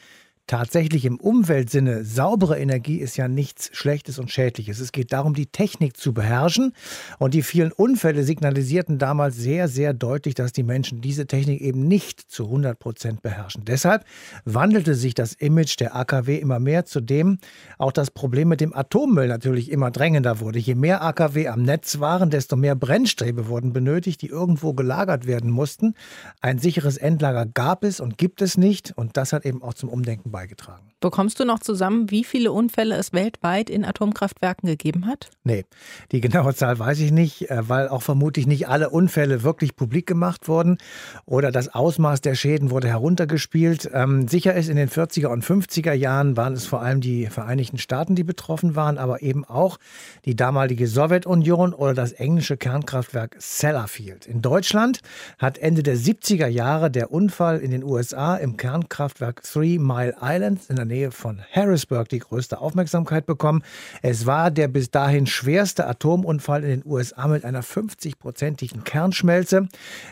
Tatsächlich 0.50 1.06
im 1.06 1.20
Umweltsinne, 1.20 2.04
saubere 2.04 2.58
Energie 2.58 2.98
ist 2.98 3.18
ja 3.18 3.28
nichts 3.28 3.70
Schlechtes 3.72 4.18
und 4.18 4.32
Schädliches. 4.32 4.80
Es 4.80 4.92
geht 4.92 5.14
darum, 5.14 5.36
die 5.36 5.46
Technik 5.46 5.96
zu 5.96 6.12
beherrschen. 6.12 6.74
Und 7.20 7.36
die 7.36 7.44
vielen 7.44 7.72
Unfälle 7.72 8.24
signalisierten 8.24 8.98
damals 8.98 9.36
sehr, 9.36 9.68
sehr 9.68 9.94
deutlich, 9.94 10.34
dass 10.34 10.52
die 10.52 10.64
Menschen 10.64 11.02
diese 11.02 11.28
Technik 11.28 11.62
eben 11.62 11.88
nicht 11.88 12.20
zu 12.32 12.46
100 12.46 12.80
Prozent 12.80 13.22
beherrschen. 13.22 13.64
Deshalb 13.64 14.06
wandelte 14.44 14.96
sich 14.96 15.14
das 15.14 15.34
Image 15.34 15.80
der 15.80 15.96
AKW 15.96 16.40
immer 16.40 16.60
mehr, 16.60 16.84
zudem 16.84 17.38
auch 17.78 17.92
das 17.92 18.10
Problem 18.10 18.48
mit 18.48 18.60
dem 18.60 18.76
Atommüll 18.76 19.28
natürlich 19.28 19.70
immer 19.70 19.92
drängender 19.92 20.40
wurde. 20.40 20.58
Je 20.58 20.74
mehr 20.74 21.04
AKW 21.04 21.48
am 21.48 21.62
Netz 21.62 22.00
waren, 22.00 22.32
desto 22.32 22.56
mehr 22.56 22.74
Brennstäbe 22.74 23.50
wurden 23.50 23.72
benötigt, 23.72 24.24
die 24.24 24.30
irgendwo 24.30 24.74
gelagert 24.74 25.28
werden 25.28 25.52
mussten. 25.52 25.94
Ein 26.42 26.58
sicheres 26.58 26.98
Endlager 26.98 27.46
gab 27.46 27.84
es 27.84 28.00
und 28.00 28.18
gibt 28.18 28.42
es 28.42 28.58
nicht. 28.58 28.94
Und 28.98 29.16
das 29.16 29.32
hat 29.32 29.46
eben 29.46 29.62
auch 29.62 29.76
zum 29.76 29.90
Umdenken 29.90 30.32
beigetragen 30.32 30.39
beigetragen. 30.40 30.89
Bekommst 31.02 31.40
du 31.40 31.46
noch 31.46 31.60
zusammen, 31.60 32.12
wie 32.12 32.26
viele 32.26 32.52
Unfälle 32.52 32.96
es 32.96 33.14
weltweit 33.14 33.70
in 33.70 33.86
Atomkraftwerken 33.86 34.68
gegeben 34.68 35.08
hat? 35.08 35.30
Nee, 35.46 35.64
die 36.12 36.20
genaue 36.20 36.54
Zahl 36.54 36.78
weiß 36.78 37.00
ich 37.00 37.14
nicht, 37.14 37.50
äh, 37.50 37.70
weil 37.70 37.88
auch 37.88 38.02
vermutlich 38.02 38.48
nicht 38.48 38.68
alle 38.68 38.90
Unfälle 38.90 39.44
wirklich 39.44 39.78
publik 39.78 40.08
gemacht 40.08 40.50
wurden 40.50 40.78
oder 41.26 41.54
das 41.54 41.74
Ausmaß 41.74 42.20
der 42.20 42.36
Schäden 42.36 42.70
wurde 42.70 42.90
heruntergespielt. 42.90 43.90
Ähm, 43.94 44.28
sicher 44.28 44.56
ist, 44.56 44.68
in 44.68 44.76
den 44.76 44.90
40er 44.90 45.28
und 45.28 45.46
50er 45.46 45.94
Jahren 45.94 46.36
waren 46.36 46.52
es 46.52 46.66
vor 46.66 46.82
allem 46.82 47.00
die 47.00 47.28
Vereinigten 47.28 47.78
Staaten, 47.78 48.16
die 48.16 48.26
betroffen 48.26 48.76
waren, 48.76 48.98
aber 48.98 49.22
eben 49.22 49.46
auch 49.46 49.78
die 50.26 50.36
damalige 50.36 50.88
Sowjetunion 50.88 51.74
oder 51.74 51.94
das 51.94 52.12
englische 52.12 52.58
Kernkraftwerk 52.58 53.38
Sellafield. 53.40 54.26
In 54.26 54.42
Deutschland 54.42 55.00
hat 55.38 55.58
Ende 55.60 55.82
der 55.82 55.96
70er 55.96 56.48
Jahre 56.48 56.92
der 56.92 57.14
Unfall 57.14 57.60
in 57.60 57.72
den 57.72 57.86
USA 57.86 58.36
im 58.36 58.58
Kernkraftwerk 58.58 59.44
Three 59.44 59.80
Mile 59.80 60.16
Island 60.22 60.60
in 60.68 60.76
der 60.76 60.89
Nähe 60.90 61.12
von 61.12 61.42
Harrisburg 61.54 62.10
die 62.10 62.20
größte 62.20 62.60
Aufmerksamkeit 62.60 63.26
bekommen. 63.26 63.64
Es 64.02 64.26
war 64.26 64.52
der 64.52 64.68
bis 64.68 64.92
dahin 64.92 65.28
schwerste 65.28 65.88
Atomunfall 65.88 66.64
in 66.64 66.82
den 66.82 66.84
USA 66.86 67.28
mit 67.28 67.46
einer 67.46 67.64
50-prozentigen 67.64 68.84
Kernschmelze. 68.84 69.70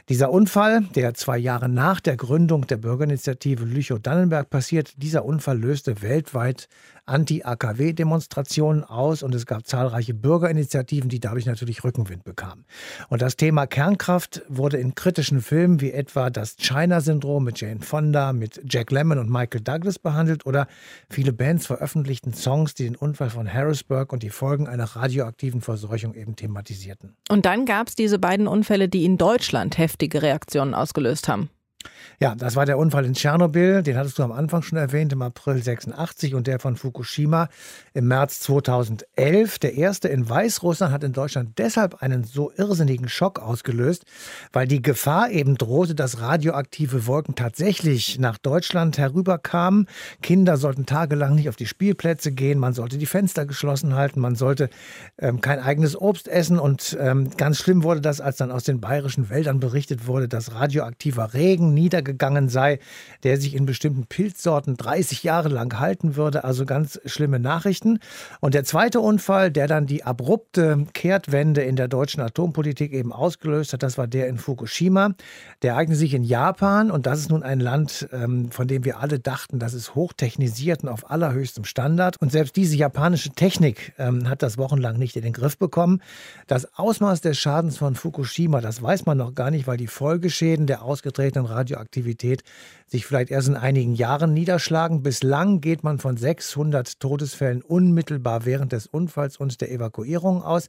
Dieser 0.08 0.32
Unfall, 0.32 0.84
der 0.96 1.14
zwei 1.16 1.38
Jahre 1.38 1.68
nach 1.68 2.00
der 2.00 2.16
Gründung 2.16 2.68
der 2.68 2.78
Bürgerinitiative 2.78 3.66
Lüchow-Dannenberg 3.66 4.50
passiert, 4.50 4.94
dieser 4.98 5.26
Unfall 5.26 5.60
löste 5.60 6.02
weltweit 6.02 6.70
Anti-AKW-Demonstrationen 7.08 8.84
aus 8.84 9.24
und 9.24 9.34
es 9.34 9.46
gab 9.46 9.66
zahlreiche 9.66 10.14
Bürgerinitiativen, 10.14 11.10
die 11.10 11.20
dadurch 11.20 11.46
natürlich 11.46 11.84
Rückenwind 11.84 12.24
bekamen. 12.24 12.66
Und 13.10 13.22
das 13.22 13.38
Thema 13.38 13.66
Kernkraft 13.66 14.44
wurde 14.50 14.78
in 14.78 14.94
kritischen 14.94 15.42
Filmen 15.42 15.80
wie 15.82 15.92
etwa 15.92 16.30
das 16.30 16.58
China-Syndrom 16.58 17.46
mit 17.46 17.60
Jane 17.60 17.80
Fonda, 17.80 18.34
mit 18.34 18.62
Jack 18.66 18.92
Lemmon 18.92 19.20
und 19.20 19.30
Michael 19.30 19.62
Douglas 19.62 20.00
behandelt 20.00 20.46
oder 20.46 20.67
viele 21.10 21.34
Bands 21.34 21.68
veröffentlichten 21.68 22.34
Songs, 22.34 22.74
die 22.74 22.84
den 22.84 22.96
Unfall 22.96 23.30
von 23.30 23.52
Harrisburg 23.52 24.14
und 24.14 24.24
die 24.24 24.30
Folgen 24.30 24.68
einer 24.68 24.84
radioaktiven 24.84 25.62
Verseuchung 25.62 26.14
eben 26.14 26.36
thematisierten. 26.36 27.16
Und 27.30 27.46
dann 27.46 27.66
gab 27.66 27.88
es 27.88 27.96
diese 27.96 28.20
beiden 28.20 28.48
Unfälle, 28.48 28.90
die 28.90 29.06
in 29.06 29.18
Deutschland 29.18 29.78
heftige 29.78 30.22
Reaktionen 30.22 30.74
ausgelöst 30.74 31.28
haben. 31.28 31.50
Ja, 32.20 32.34
das 32.34 32.56
war 32.56 32.66
der 32.66 32.78
Unfall 32.78 33.06
in 33.06 33.14
Tschernobyl, 33.14 33.84
den 33.84 33.96
hattest 33.96 34.18
du 34.18 34.24
am 34.24 34.32
Anfang 34.32 34.64
schon 34.64 34.78
erwähnt, 34.78 35.14
im 35.14 35.22
April 35.22 35.62
86 35.62 36.34
und 36.34 36.48
der 36.48 36.60
von 36.60 36.76
Fukushima 36.76 37.48
im 37.94 38.08
März 38.08 38.40
2011. 38.42 39.60
Der 39.60 39.76
erste 39.76 40.08
in 40.08 40.28
Weißrussland 40.28 40.92
hat 40.92 41.04
in 41.04 41.14
Deutschland 41.14 41.58
deshalb 41.60 42.02
einen 42.02 42.24
so 42.24 42.52
irrsinnigen 42.58 43.08
Schock 43.08 43.40
ausgelöst, 43.40 44.06
weil 44.52 44.68
die 44.68 44.82
Gefahr 44.82 45.30
eben 45.30 45.58
drohte, 45.58 45.94
dass 45.94 46.20
radioaktive 46.20 47.06
Wolken 47.06 47.36
tatsächlich 47.36 48.18
nach 48.20 48.38
Deutschland 48.38 48.98
herüberkamen. 48.98 49.88
Kinder 50.22 50.58
sollten 50.58 50.86
tagelang 50.86 51.36
nicht 51.36 51.50
auf 51.50 51.56
die 51.56 51.68
Spielplätze 51.68 52.32
gehen, 52.32 52.58
man 52.58 52.74
sollte 52.74 52.98
die 52.98 53.06
Fenster 53.06 53.46
geschlossen 53.46 53.96
halten, 53.96 54.20
man 54.20 54.36
sollte 54.36 54.70
ähm, 55.20 55.42
kein 55.42 55.60
eigenes 55.60 56.00
Obst 56.00 56.28
essen. 56.28 56.58
Und 56.58 56.98
ähm, 57.00 57.30
ganz 57.38 57.60
schlimm 57.60 57.84
wurde 57.84 58.02
das, 58.02 58.22
als 58.22 58.38
dann 58.38 58.52
aus 58.52 58.64
den 58.64 58.82
bayerischen 58.82 59.30
Wäldern 59.30 59.60
berichtet 59.60 60.08
wurde, 60.08 60.28
dass 60.28 60.54
radioaktiver 60.54 61.34
Regen 61.34 61.74
niedergegangen 61.78 62.50
sei, 62.50 62.80
der 63.24 63.40
sich 63.40 63.56
in 63.56 63.66
bestimmten 63.66 64.06
Pilzsorten 64.06 64.76
30 64.76 65.24
Jahre 65.24 65.50
lang 65.50 65.80
halten 65.80 66.16
würde. 66.16 66.44
Also 66.44 66.66
ganz 66.66 67.00
schlimme 67.06 67.40
Nachrichten. 67.40 68.00
Und 68.42 68.54
der 68.54 68.64
zweite 68.64 69.00
Unfall, 69.00 69.52
der 69.52 69.68
dann 69.68 69.86
die 69.86 70.04
abrupte 70.04 70.86
Kehrtwende 70.94 71.62
in 71.62 71.76
der 71.76 71.88
deutschen 71.88 72.22
Atompolitik 72.22 72.94
eben 72.94 73.14
ausgelöst 73.14 73.74
hat, 73.74 73.84
das 73.84 73.98
war 73.98 74.08
der 74.08 74.28
in 74.28 74.38
Fukushima. 74.38 75.12
Der 75.62 75.74
ereignete 75.74 76.00
sich 76.00 76.14
in 76.14 76.24
Japan 76.24 76.92
und 76.92 77.06
das 77.06 77.20
ist 77.20 77.30
nun 77.30 77.44
ein 77.44 77.60
Land, 77.60 78.08
ähm, 78.12 78.52
von 78.52 78.68
dem 78.68 78.84
wir 78.86 79.00
alle 79.00 79.20
dachten, 79.20 79.60
das 79.60 79.74
ist 79.74 79.96
hochtechnisiert 79.96 80.84
und 80.84 80.90
auf 80.90 81.10
allerhöchstem 81.10 81.64
Standard. 81.64 82.18
Und 82.20 82.32
selbst 82.32 82.56
diese 82.56 82.76
japanische 82.76 83.30
Technik 83.30 83.94
ähm, 83.98 84.30
hat 84.30 84.42
das 84.42 84.58
wochenlang 84.58 84.98
nicht 84.98 85.16
in 85.16 85.24
den 85.24 85.34
Griff 85.34 85.58
bekommen. 85.58 86.02
Das 86.48 86.78
Ausmaß 86.78 87.22
des 87.22 87.38
Schadens 87.38 87.78
von 87.78 87.96
Fukushima, 87.96 88.62
das 88.62 88.82
weiß 88.82 89.06
man 89.06 89.18
noch 89.18 89.36
gar 89.36 89.52
nicht, 89.52 89.68
weil 89.68 89.78
die 89.78 89.88
Folgeschäden 89.88 90.68
der 90.68 90.84
ausgetretenen 90.84 91.48
Radioaktivität 91.58 92.44
sich 92.86 93.06
vielleicht 93.06 93.32
erst 93.32 93.50
in 93.50 93.56
einigen 93.56 93.94
Jahren 93.96 94.34
niederschlagen. 94.34 95.04
Bislang 95.04 95.60
geht 95.60 95.84
man 95.84 96.00
von 96.00 96.16
600 96.16 97.00
Todesfällen 97.00 97.62
unmittelbar 97.62 98.46
während 98.46 98.72
des 98.72 98.88
Unfalls 98.88 99.38
und 99.38 99.60
der 99.60 99.72
Evakuierung 99.72 100.42
aus. 100.42 100.68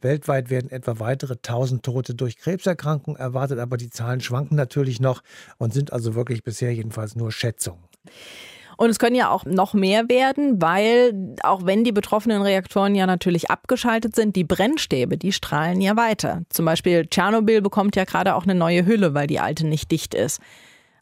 Weltweit 0.00 0.50
werden 0.50 0.70
etwa 0.70 1.00
weitere 1.00 1.34
1000 1.34 1.82
Tote 1.82 2.14
durch 2.14 2.36
Krebserkrankungen 2.36 3.18
erwartet, 3.18 3.58
aber 3.58 3.76
die 3.76 3.90
Zahlen 3.90 4.20
schwanken 4.20 4.54
natürlich 4.56 5.00
noch 5.00 5.22
und 5.58 5.72
sind 5.72 5.92
also 5.92 6.14
wirklich 6.14 6.44
bisher 6.44 6.72
jedenfalls 6.72 7.16
nur 7.16 7.32
Schätzungen. 7.32 7.82
Und 8.76 8.90
es 8.90 8.98
können 8.98 9.16
ja 9.16 9.30
auch 9.30 9.44
noch 9.44 9.74
mehr 9.74 10.08
werden, 10.08 10.60
weil 10.60 11.34
auch 11.42 11.64
wenn 11.64 11.84
die 11.84 11.92
betroffenen 11.92 12.42
Reaktoren 12.42 12.94
ja 12.94 13.06
natürlich 13.06 13.50
abgeschaltet 13.50 14.14
sind, 14.14 14.36
die 14.36 14.44
Brennstäbe, 14.44 15.16
die 15.16 15.32
strahlen 15.32 15.80
ja 15.80 15.96
weiter. 15.96 16.42
Zum 16.50 16.66
Beispiel 16.66 17.06
Tschernobyl 17.06 17.62
bekommt 17.62 17.96
ja 17.96 18.04
gerade 18.04 18.34
auch 18.34 18.44
eine 18.44 18.54
neue 18.54 18.84
Hülle, 18.84 19.14
weil 19.14 19.26
die 19.26 19.40
alte 19.40 19.66
nicht 19.66 19.90
dicht 19.90 20.14
ist. 20.14 20.40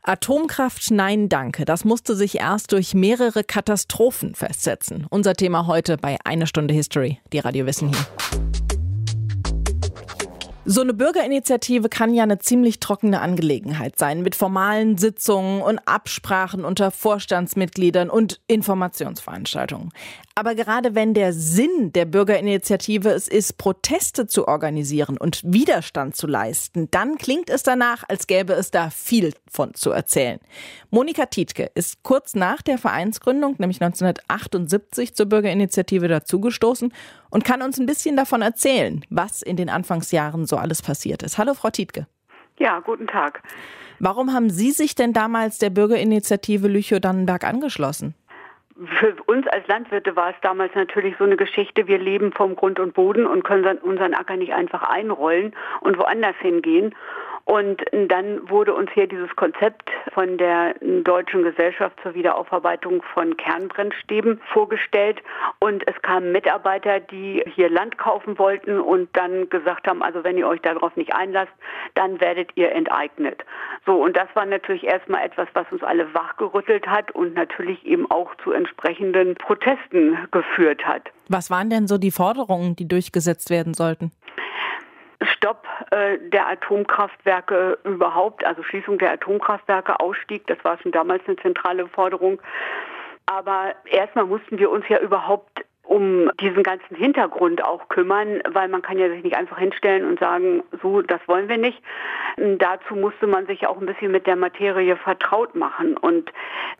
Atomkraft, 0.02 0.90
nein, 0.90 1.30
danke. 1.30 1.64
Das 1.64 1.84
musste 1.84 2.14
sich 2.14 2.38
erst 2.38 2.72
durch 2.72 2.92
mehrere 2.92 3.42
Katastrophen 3.42 4.34
festsetzen. 4.34 5.06
Unser 5.08 5.32
Thema 5.32 5.66
heute 5.66 5.96
bei 5.96 6.18
Eine 6.24 6.46
Stunde 6.46 6.74
History, 6.74 7.20
die 7.32 7.38
Radio 7.38 7.64
Wissen 7.64 7.88
hier. 7.88 8.73
So 10.66 10.80
eine 10.80 10.94
Bürgerinitiative 10.94 11.90
kann 11.90 12.14
ja 12.14 12.22
eine 12.22 12.38
ziemlich 12.38 12.80
trockene 12.80 13.20
Angelegenheit 13.20 13.98
sein, 13.98 14.22
mit 14.22 14.34
formalen 14.34 14.96
Sitzungen 14.96 15.60
und 15.60 15.78
Absprachen 15.86 16.64
unter 16.64 16.90
Vorstandsmitgliedern 16.90 18.08
und 18.08 18.40
Informationsveranstaltungen. 18.46 19.90
Aber 20.34 20.54
gerade 20.54 20.94
wenn 20.94 21.12
der 21.12 21.34
Sinn 21.34 21.92
der 21.92 22.06
Bürgerinitiative 22.06 23.10
es 23.10 23.28
ist, 23.28 23.58
Proteste 23.58 24.26
zu 24.26 24.48
organisieren 24.48 25.18
und 25.18 25.42
Widerstand 25.44 26.16
zu 26.16 26.26
leisten, 26.26 26.90
dann 26.90 27.18
klingt 27.18 27.50
es 27.50 27.62
danach, 27.62 28.02
als 28.08 28.26
gäbe 28.26 28.54
es 28.54 28.70
da 28.70 28.88
viel 28.88 29.34
von 29.50 29.74
zu 29.74 29.90
erzählen. 29.90 30.40
Monika 30.90 31.26
Tietke 31.26 31.70
ist 31.74 32.02
kurz 32.02 32.34
nach 32.34 32.62
der 32.62 32.78
Vereinsgründung, 32.78 33.56
nämlich 33.58 33.82
1978, 33.82 35.14
zur 35.14 35.26
Bürgerinitiative 35.26 36.08
dazugestoßen 36.08 36.90
und 37.34 37.44
kann 37.44 37.62
uns 37.62 37.78
ein 37.78 37.86
bisschen 37.86 38.16
davon 38.16 38.42
erzählen, 38.42 39.04
was 39.10 39.42
in 39.42 39.56
den 39.56 39.68
Anfangsjahren 39.68 40.46
so 40.46 40.56
alles 40.56 40.82
passiert 40.82 41.24
ist. 41.24 41.36
Hallo, 41.36 41.54
Frau 41.54 41.68
Tietke. 41.68 42.06
Ja, 42.58 42.78
guten 42.78 43.08
Tag. 43.08 43.42
Warum 43.98 44.32
haben 44.32 44.50
Sie 44.50 44.70
sich 44.70 44.94
denn 44.94 45.12
damals 45.12 45.58
der 45.58 45.70
Bürgerinitiative 45.70 46.68
Lüchow-Dannenberg 46.68 47.44
angeschlossen? 47.44 48.14
für 48.98 49.14
uns 49.26 49.46
als 49.46 49.66
Landwirte 49.68 50.16
war 50.16 50.30
es 50.30 50.36
damals 50.42 50.74
natürlich 50.74 51.14
so 51.18 51.24
eine 51.24 51.36
Geschichte, 51.36 51.86
wir 51.86 51.98
leben 51.98 52.32
vom 52.32 52.56
Grund 52.56 52.80
und 52.80 52.92
Boden 52.92 53.24
und 53.24 53.44
können 53.44 53.78
unseren 53.78 54.14
Acker 54.14 54.36
nicht 54.36 54.52
einfach 54.52 54.82
einrollen 54.82 55.54
und 55.80 55.96
woanders 55.96 56.34
hingehen. 56.40 56.94
Und 57.46 57.82
dann 57.92 58.48
wurde 58.48 58.72
uns 58.74 58.90
hier 58.92 59.06
dieses 59.06 59.34
Konzept 59.36 59.90
von 60.14 60.38
der 60.38 60.74
Deutschen 60.80 61.42
Gesellschaft 61.42 61.98
zur 62.02 62.14
Wiederaufarbeitung 62.14 63.02
von 63.12 63.36
Kernbrennstäben 63.36 64.40
vorgestellt. 64.52 65.22
Und 65.60 65.86
es 65.86 66.00
kamen 66.00 66.32
Mitarbeiter, 66.32 67.00
die 67.00 67.44
hier 67.54 67.68
Land 67.68 67.98
kaufen 67.98 68.38
wollten 68.38 68.80
und 68.80 69.14
dann 69.14 69.50
gesagt 69.50 69.86
haben, 69.86 70.02
also 70.02 70.24
wenn 70.24 70.38
ihr 70.38 70.48
euch 70.48 70.62
darauf 70.62 70.96
nicht 70.96 71.14
einlasst, 71.14 71.52
dann 71.94 72.18
werdet 72.20 72.50
ihr 72.54 72.72
enteignet. 72.72 73.44
So, 73.84 74.02
und 74.02 74.16
das 74.16 74.28
war 74.32 74.46
natürlich 74.46 74.84
erstmal 74.84 75.26
etwas, 75.26 75.48
was 75.52 75.66
uns 75.70 75.82
alle 75.82 76.14
wachgerüttelt 76.14 76.86
hat 76.86 77.10
und 77.10 77.34
natürlich 77.34 77.84
eben 77.84 78.10
auch 78.10 78.34
zu 78.42 78.52
entsprechenden 78.52 79.34
Protesten 79.34 80.16
geführt 80.30 80.86
hat. 80.86 81.02
Was 81.28 81.50
waren 81.50 81.68
denn 81.68 81.86
so 81.86 81.98
die 81.98 82.10
Forderungen, 82.10 82.74
die 82.76 82.88
durchgesetzt 82.88 83.50
werden 83.50 83.74
sollten? 83.74 84.12
Stopp 85.44 85.66
äh, 85.90 86.16
der 86.30 86.48
Atomkraftwerke 86.48 87.76
überhaupt, 87.84 88.46
also 88.46 88.62
Schließung 88.62 88.96
der 88.96 89.12
Atomkraftwerke, 89.12 90.00
Ausstieg, 90.00 90.46
das 90.46 90.56
war 90.62 90.78
schon 90.78 90.90
damals 90.90 91.22
eine 91.26 91.36
zentrale 91.36 91.86
Forderung. 91.86 92.40
Aber 93.26 93.74
erstmal 93.84 94.24
mussten 94.24 94.58
wir 94.58 94.70
uns 94.70 94.88
ja 94.88 94.98
überhaupt 95.00 95.62
um 95.84 96.30
diesen 96.40 96.62
ganzen 96.62 96.96
Hintergrund 96.96 97.62
auch 97.62 97.88
kümmern, 97.88 98.40
weil 98.50 98.68
man 98.68 98.82
kann 98.82 98.98
ja 98.98 99.08
sich 99.08 99.22
nicht 99.22 99.36
einfach 99.36 99.58
hinstellen 99.58 100.06
und 100.06 100.18
sagen, 100.18 100.62
so, 100.82 101.02
das 101.02 101.20
wollen 101.26 101.48
wir 101.48 101.58
nicht. 101.58 101.80
Dazu 102.36 102.96
musste 102.96 103.26
man 103.26 103.46
sich 103.46 103.66
auch 103.66 103.78
ein 103.78 103.86
bisschen 103.86 104.10
mit 104.10 104.26
der 104.26 104.36
Materie 104.36 104.96
vertraut 104.96 105.54
machen. 105.54 105.96
Und 105.96 106.32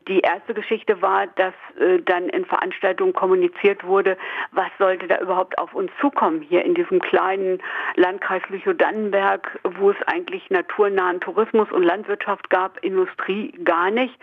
die 0.09 0.21
erste 0.21 0.55
Geschichte 0.55 1.03
war, 1.03 1.27
dass 1.27 1.55
äh, 1.79 2.01
dann 2.01 2.29
in 2.31 2.45
Veranstaltungen 2.45 3.13
kommuniziert 3.13 3.85
wurde, 3.85 4.17
was 4.53 4.69
sollte 4.79 5.07
da 5.07 5.19
überhaupt 5.21 5.59
auf 5.59 5.75
uns 5.75 5.91
zukommen 6.01 6.41
hier 6.41 6.65
in 6.65 6.75
diesem 6.75 7.01
kleinen 7.01 7.63
Landkreis 7.97 8.43
Lüchow-Dannenberg, 8.49 9.61
wo 9.79 9.91
es 9.91 9.97
eigentlich 10.07 10.49
naturnahen 10.51 11.21
Tourismus 11.21 11.71
und 11.71 11.83
Landwirtschaft 11.83 12.49
gab, 12.49 12.83
Industrie 12.83 13.53
gar 13.65 13.91
nicht. 13.91 14.19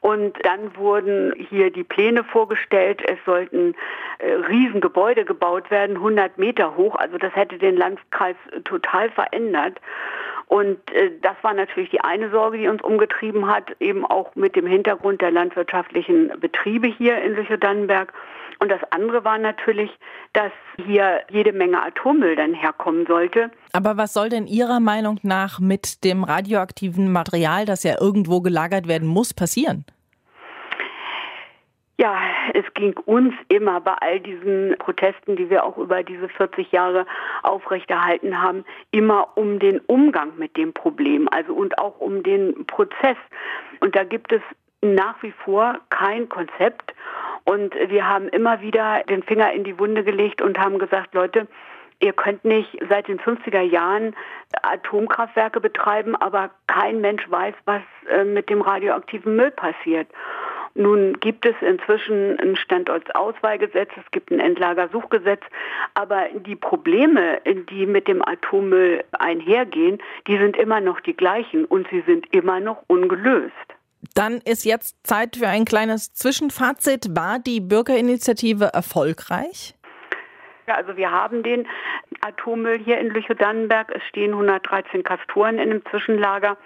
Und 0.00 0.36
dann 0.44 0.76
wurden 0.76 1.32
hier 1.48 1.70
die 1.70 1.84
Pläne 1.84 2.24
vorgestellt. 2.24 3.02
Es 3.08 3.18
sollten 3.24 3.74
äh, 4.18 4.32
Riesengebäude 4.32 5.24
gebaut 5.24 5.70
werden, 5.70 5.96
100 5.96 6.38
Meter 6.38 6.76
hoch. 6.76 6.96
Also 6.96 7.18
das 7.18 7.34
hätte 7.34 7.58
den 7.58 7.76
Landkreis 7.76 8.36
total 8.64 9.10
verändert. 9.10 9.80
Und 10.48 10.78
äh, 10.92 11.10
das 11.20 11.36
war 11.42 11.54
natürlich 11.54 11.90
die 11.90 12.00
eine 12.00 12.30
Sorge, 12.30 12.58
die 12.58 12.68
uns 12.68 12.82
umgetrieben 12.82 13.46
hat, 13.46 13.76
eben 13.80 14.04
auch 14.04 14.34
mit 14.34 14.56
dem 14.56 14.66
Hintergrund 14.66 15.20
der 15.20 15.30
landwirtschaftlichen 15.30 16.32
Betriebe 16.40 16.88
hier 16.88 17.22
in 17.22 17.34
Lüchow-Dannenberg. 17.34 18.12
Und 18.60 18.70
das 18.70 18.80
andere 18.90 19.24
war 19.24 19.38
natürlich, 19.38 19.90
dass 20.32 20.50
hier 20.84 21.20
jede 21.30 21.52
Menge 21.52 21.80
Atommüll 21.80 22.34
dann 22.34 22.54
herkommen 22.54 23.06
sollte. 23.06 23.50
Aber 23.72 23.96
was 23.96 24.12
soll 24.12 24.30
denn 24.30 24.46
Ihrer 24.46 24.80
Meinung 24.80 25.20
nach 25.22 25.60
mit 25.60 26.02
dem 26.02 26.24
radioaktiven 26.24 27.12
Material, 27.12 27.66
das 27.66 27.84
ja 27.84 28.00
irgendwo 28.00 28.40
gelagert 28.40 28.88
werden 28.88 29.06
muss, 29.06 29.32
passieren? 29.32 29.84
Ja, 32.00 32.16
es 32.54 32.64
ging 32.74 32.96
uns 33.06 33.34
immer 33.48 33.80
bei 33.80 33.94
all 33.94 34.20
diesen 34.20 34.76
Protesten, 34.78 35.34
die 35.34 35.50
wir 35.50 35.64
auch 35.64 35.76
über 35.78 36.04
diese 36.04 36.28
40 36.28 36.70
Jahre 36.70 37.06
aufrechterhalten 37.42 38.40
haben, 38.40 38.64
immer 38.92 39.36
um 39.36 39.58
den 39.58 39.80
Umgang 39.80 40.36
mit 40.38 40.56
dem 40.56 40.72
Problem, 40.72 41.28
also 41.32 41.54
und 41.54 41.76
auch 41.78 41.98
um 41.98 42.22
den 42.22 42.66
Prozess. 42.66 43.16
Und 43.80 43.96
da 43.96 44.04
gibt 44.04 44.32
es 44.32 44.40
nach 44.80 45.20
wie 45.24 45.32
vor 45.44 45.80
kein 45.90 46.28
Konzept. 46.28 46.94
Und 47.42 47.74
wir 47.74 48.08
haben 48.08 48.28
immer 48.28 48.60
wieder 48.60 49.02
den 49.08 49.24
Finger 49.24 49.52
in 49.52 49.64
die 49.64 49.76
Wunde 49.80 50.04
gelegt 50.04 50.40
und 50.40 50.56
haben 50.56 50.78
gesagt, 50.78 51.14
Leute, 51.14 51.48
ihr 51.98 52.12
könnt 52.12 52.44
nicht 52.44 52.78
seit 52.88 53.08
den 53.08 53.18
50er 53.18 53.62
Jahren 53.62 54.14
Atomkraftwerke 54.62 55.60
betreiben, 55.60 56.14
aber 56.14 56.50
kein 56.68 57.00
Mensch 57.00 57.28
weiß, 57.28 57.54
was 57.64 57.82
äh, 58.08 58.22
mit 58.22 58.50
dem 58.50 58.60
radioaktiven 58.60 59.34
Müll 59.34 59.50
passiert. 59.50 60.06
Nun 60.78 61.18
gibt 61.18 61.44
es 61.44 61.56
inzwischen 61.60 62.38
ein 62.38 62.54
Standortsauswahlgesetz, 62.54 63.90
es 63.96 64.08
gibt 64.12 64.30
ein 64.30 64.38
Endlagersuchgesetz, 64.38 65.40
aber 65.94 66.26
die 66.32 66.54
Probleme, 66.54 67.40
die 67.68 67.84
mit 67.84 68.06
dem 68.06 68.22
Atommüll 68.24 69.02
einhergehen, 69.18 69.98
die 70.28 70.38
sind 70.38 70.56
immer 70.56 70.80
noch 70.80 71.00
die 71.00 71.16
gleichen 71.16 71.64
und 71.64 71.88
sie 71.90 72.02
sind 72.02 72.32
immer 72.32 72.60
noch 72.60 72.84
ungelöst. 72.86 73.52
Dann 74.14 74.40
ist 74.44 74.64
jetzt 74.64 75.04
Zeit 75.04 75.34
für 75.36 75.48
ein 75.48 75.64
kleines 75.64 76.12
Zwischenfazit. 76.12 77.08
War 77.16 77.40
die 77.40 77.60
Bürgerinitiative 77.60 78.70
erfolgreich? 78.72 79.74
Ja, 80.68 80.76
also 80.76 80.96
wir 80.96 81.10
haben 81.10 81.42
den 81.42 81.66
Atommüll 82.20 82.78
hier 82.78 82.98
in 82.98 83.08
Lüchow-Dannenberg. 83.08 83.90
Es 83.96 84.04
stehen 84.04 84.30
113 84.30 85.02
Kastoren 85.02 85.56
in 85.56 85.72
einem 85.72 85.84
Zwischenlager. 85.86 86.56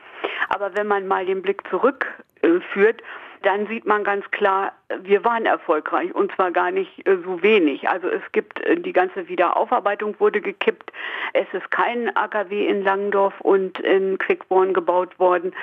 Aber 0.50 0.76
wenn 0.76 0.86
man 0.86 1.06
mal 1.06 1.24
den 1.24 1.40
Blick 1.40 1.62
zurückführt, 1.70 3.02
dann 3.42 3.66
sieht 3.66 3.86
man 3.86 4.04
ganz 4.04 4.30
klar, 4.30 4.72
wir 5.02 5.24
waren 5.24 5.46
erfolgreich 5.46 6.14
und 6.14 6.32
zwar 6.34 6.50
gar 6.50 6.70
nicht 6.70 7.06
äh, 7.06 7.16
so 7.24 7.42
wenig. 7.42 7.88
Also 7.88 8.08
es 8.08 8.22
gibt 8.32 8.60
äh, 8.60 8.76
die 8.76 8.92
ganze 8.92 9.28
Wiederaufarbeitung 9.28 10.18
wurde 10.18 10.40
gekippt. 10.40 10.92
Es 11.32 11.46
ist 11.52 11.70
kein 11.70 12.14
AKW 12.16 12.66
in 12.66 12.82
Langendorf 12.82 13.40
und 13.40 13.78
in 13.80 14.18
Quickborn 14.18 14.74
gebaut 14.74 15.18
worden 15.18 15.54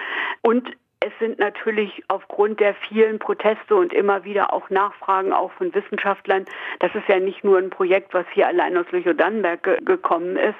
und 0.41 0.75
es 1.01 1.13
sind 1.19 1.39
natürlich 1.39 2.03
aufgrund 2.09 2.59
der 2.59 2.73
vielen 2.73 3.19
Proteste 3.19 3.75
und 3.75 3.93
immer 3.93 4.25
wieder 4.25 4.51
auch 4.51 4.69
Nachfragen 4.69 5.31
auch 5.31 5.51
von 5.53 5.73
Wissenschaftlern, 5.73 6.45
das 6.79 6.93
ist 6.93 7.07
ja 7.07 7.19
nicht 7.19 7.43
nur 7.43 7.57
ein 7.57 7.69
Projekt, 7.69 8.13
was 8.13 8.25
hier 8.33 8.47
allein 8.47 8.75
aus 8.77 8.85
Lüchow-Dannenberg 8.91 9.63
ge 9.63 9.77
gekommen 9.85 10.35
ist, 10.35 10.57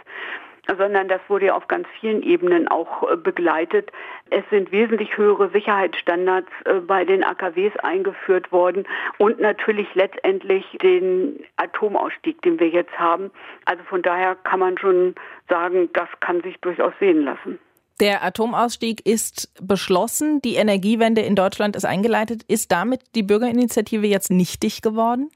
sondern 0.77 1.07
das 1.07 1.21
wurde 1.27 1.47
ja 1.47 1.55
auf 1.55 1.67
ganz 1.67 1.87
vielen 1.99 2.21
Ebenen 2.21 2.67
auch 2.67 3.09
äh, 3.09 3.15
begleitet. 3.15 3.91
Es 4.29 4.43
sind 4.49 4.71
wesentlich 4.71 5.17
höhere 5.17 5.49
Sicherheitsstandards 5.49 6.49
äh, 6.65 6.75
bei 6.75 7.05
den 7.05 7.23
AKWs 7.23 7.75
eingeführt 7.77 8.51
worden 8.51 8.85
und 9.17 9.39
natürlich 9.39 9.87
letztendlich 9.95 10.65
den 10.81 11.43
Atomausstieg, 11.57 12.41
den 12.41 12.59
wir 12.59 12.69
jetzt 12.69 12.97
haben. 12.97 13.31
Also 13.65 13.83
von 13.83 14.01
daher 14.01 14.35
kann 14.35 14.59
man 14.59 14.77
schon 14.77 15.15
sagen, 15.47 15.89
das 15.93 16.09
kann 16.19 16.41
sich 16.41 16.59
durchaus 16.61 16.93
sehen 16.99 17.23
lassen. 17.23 17.59
Der 17.99 18.23
Atomausstieg 18.23 19.05
ist 19.05 19.51
beschlossen, 19.61 20.41
die 20.41 20.55
Energiewende 20.55 21.21
in 21.21 21.35
Deutschland 21.35 21.75
ist 21.75 21.83
eingeleitet. 21.83 22.43
Ist 22.47 22.71
damit 22.71 23.01
die 23.13 23.23
Bürgerinitiative 23.23 24.07
jetzt 24.07 24.31
nichtig 24.31 24.81
geworden? 24.81 25.29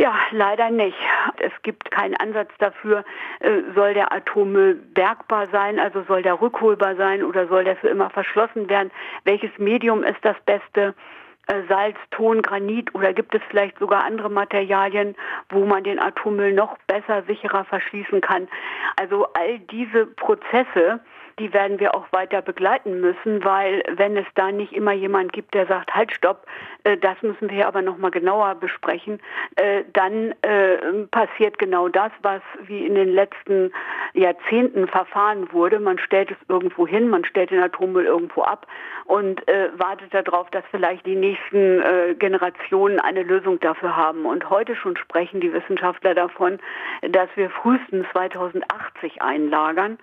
Ja, 0.00 0.14
leider 0.30 0.70
nicht. 0.70 0.96
Es 1.38 1.50
gibt 1.64 1.90
keinen 1.90 2.14
Ansatz 2.14 2.52
dafür, 2.60 3.04
äh, 3.40 3.62
soll 3.74 3.94
der 3.94 4.12
Atommüll 4.12 4.74
bergbar 4.76 5.48
sein, 5.50 5.80
also 5.80 6.04
soll 6.04 6.22
der 6.22 6.40
rückholbar 6.40 6.94
sein 6.94 7.24
oder 7.24 7.48
soll 7.48 7.64
der 7.64 7.74
für 7.74 7.88
immer 7.88 8.08
verschlossen 8.08 8.68
werden? 8.68 8.92
Welches 9.24 9.50
Medium 9.58 10.04
ist 10.04 10.20
das 10.22 10.36
beste? 10.46 10.94
Äh, 11.48 11.62
Salz, 11.68 11.96
Ton, 12.12 12.42
Granit 12.42 12.94
oder 12.94 13.12
gibt 13.12 13.34
es 13.34 13.42
vielleicht 13.48 13.76
sogar 13.80 14.04
andere 14.04 14.30
Materialien, 14.30 15.16
wo 15.48 15.64
man 15.64 15.82
den 15.82 15.98
Atommüll 15.98 16.52
noch 16.52 16.78
besser, 16.86 17.24
sicherer 17.26 17.64
verschließen 17.64 18.20
kann? 18.20 18.46
Also 19.00 19.26
all 19.32 19.58
diese 19.58 20.06
Prozesse, 20.06 21.00
die 21.38 21.52
werden 21.52 21.80
wir 21.80 21.94
auch 21.94 22.10
weiter 22.12 22.42
begleiten 22.42 23.00
müssen, 23.00 23.44
weil 23.44 23.82
wenn 23.90 24.16
es 24.16 24.26
da 24.34 24.50
nicht 24.52 24.72
immer 24.72 24.92
jemand 24.92 25.32
gibt, 25.32 25.54
der 25.54 25.66
sagt, 25.66 25.94
halt 25.94 26.12
stopp, 26.12 26.46
äh, 26.84 26.96
das 26.96 27.20
müssen 27.22 27.50
wir 27.50 27.66
aber 27.66 27.82
nochmal 27.82 28.10
genauer 28.10 28.54
besprechen, 28.56 29.20
äh, 29.56 29.84
dann 29.92 30.34
äh, 30.42 30.78
passiert 31.10 31.58
genau 31.58 31.88
das, 31.88 32.10
was 32.22 32.42
wie 32.62 32.86
in 32.86 32.94
den 32.94 33.08
letzten 33.08 33.72
Jahrzehnten 34.14 34.88
verfahren 34.88 35.52
wurde. 35.52 35.80
Man 35.80 35.98
stellt 35.98 36.30
es 36.30 36.36
irgendwo 36.48 36.86
hin, 36.86 37.08
man 37.08 37.24
stellt 37.24 37.50
den 37.50 37.62
Atommüll 37.62 38.06
irgendwo 38.06 38.42
ab 38.42 38.66
und 39.04 39.40
wartet 39.78 40.12
darauf, 40.12 40.50
dass 40.50 40.64
vielleicht 40.70 41.06
die 41.06 41.14
nächsten 41.14 41.82
Generationen 42.18 43.00
eine 43.00 43.22
Lösung 43.22 43.58
dafür 43.60 43.96
haben. 43.96 44.26
Und 44.26 44.50
heute 44.50 44.76
schon 44.76 44.96
sprechen 44.96 45.40
die 45.40 45.52
Wissenschaftler 45.52 46.14
davon, 46.14 46.58
dass 47.02 47.28
wir 47.36 47.48
frühestens 47.50 48.06
2080 48.12 49.22
einlagern. 49.22 49.98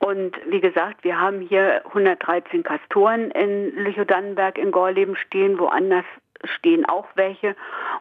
Und 0.00 0.32
wie 0.46 0.60
gesagt, 0.60 1.04
wir 1.04 1.20
haben 1.20 1.40
hier 1.40 1.82
113 1.86 2.62
Kastoren 2.62 3.30
in 3.30 3.74
Lüchow-Dannenberg 3.76 4.56
in 4.56 4.72
Gorleben 4.72 5.14
stehen, 5.14 5.58
woanders 5.58 6.06
stehen 6.44 6.86
auch 6.86 7.06
welche. 7.16 7.54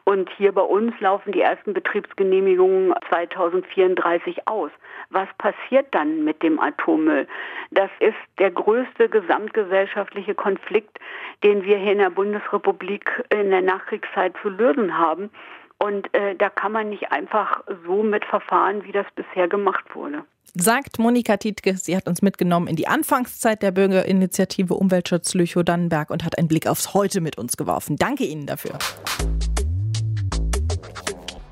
Und 0.06 0.30
hier 0.38 0.54
bei 0.54 0.62
uns 0.62 0.98
laufen 1.02 1.34
die 1.34 1.42
ersten 1.42 1.74
Betriebsgenehmigungen 1.74 2.94
2034 3.10 4.48
aus. 4.48 4.72
Was 5.10 5.28
passiert 5.38 5.88
dann 5.92 6.24
mit 6.24 6.42
dem 6.42 6.60
Atommüll? 6.60 7.28
Das 7.72 7.90
ist 8.00 8.16
der 8.38 8.52
größte 8.52 9.10
gesamtgesellschaftliche 9.10 10.36
Konflikt, 10.36 11.00
den 11.44 11.64
wir 11.64 11.78
hier 11.78 11.92
in 11.92 11.98
der 12.00 12.12
Bundesrepublik 12.12 13.24
in 13.30 13.50
der 13.50 13.62
Nachkriegszeit 13.62 14.34
zu 14.42 14.50
lösen 14.50 14.98
haben. 14.98 15.30
Und 15.82 16.14
äh, 16.14 16.36
da 16.36 16.50
kann 16.50 16.74
man 16.74 16.90
nicht 16.90 17.12
einfach 17.12 17.64
so 17.86 18.04
mit 18.04 18.26
verfahren, 18.26 18.84
wie 18.84 18.92
das 18.92 19.06
bisher 19.16 19.48
gemacht 19.48 19.86
wurde. 19.96 20.24
Sagt 20.54 21.00
Monika 21.00 21.38
Tietke, 21.38 21.76
sie 21.76 21.96
hat 21.96 22.08
uns 22.08 22.22
mitgenommen 22.22 22.68
in 22.68 22.76
die 22.76 22.88
Anfangszeit 22.88 23.62
der 23.62 23.72
Bürgerinitiative 23.72 24.74
Umweltschutz 24.74 25.34
Lüchow-Dannenberg 25.36 26.10
und 26.10 26.26
hat 26.26 26.38
einen 26.38 26.48
Blick 26.48 26.68
aufs 26.68 26.94
Heute 26.94 27.22
mit 27.22 27.38
uns 27.38 27.56
geworfen. 27.56 27.96
Danke 27.98 28.26
Ihnen 28.26 28.46
dafür. 28.46 28.78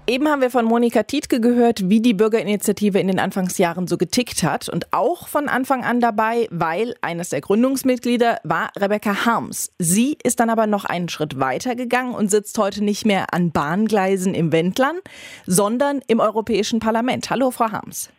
Eben 0.09 0.29
haben 0.29 0.39
wir 0.39 0.49
von 0.49 0.63
Monika 0.63 1.03
Tietke 1.03 1.41
gehört, 1.41 1.89
wie 1.89 1.99
die 1.99 2.13
Bürgerinitiative 2.13 2.97
in 2.97 3.07
den 3.07 3.19
Anfangsjahren 3.19 3.87
so 3.87 3.97
getickt 3.97 4.41
hat. 4.41 4.69
Und 4.69 4.93
auch 4.93 5.27
von 5.27 5.49
Anfang 5.49 5.83
an 5.83 5.99
dabei, 5.99 6.47
weil 6.49 6.95
eines 7.01 7.27
der 7.27 7.41
Gründungsmitglieder 7.41 8.39
war 8.45 8.71
Rebecca 8.77 9.25
Harms. 9.25 9.73
Sie 9.79 10.17
ist 10.23 10.39
dann 10.39 10.49
aber 10.49 10.65
noch 10.65 10.85
einen 10.85 11.09
Schritt 11.09 11.41
weiter 11.41 11.75
gegangen 11.75 12.15
und 12.15 12.31
sitzt 12.31 12.57
heute 12.57 12.85
nicht 12.85 13.05
mehr 13.05 13.33
an 13.33 13.51
Bahngleisen 13.51 14.33
im 14.33 14.53
Wendland, 14.53 15.01
sondern 15.45 15.99
im 16.07 16.21
Europäischen 16.21 16.79
Parlament. 16.79 17.29
Hallo, 17.29 17.51
Frau 17.51 17.69
Harms. 17.73 18.09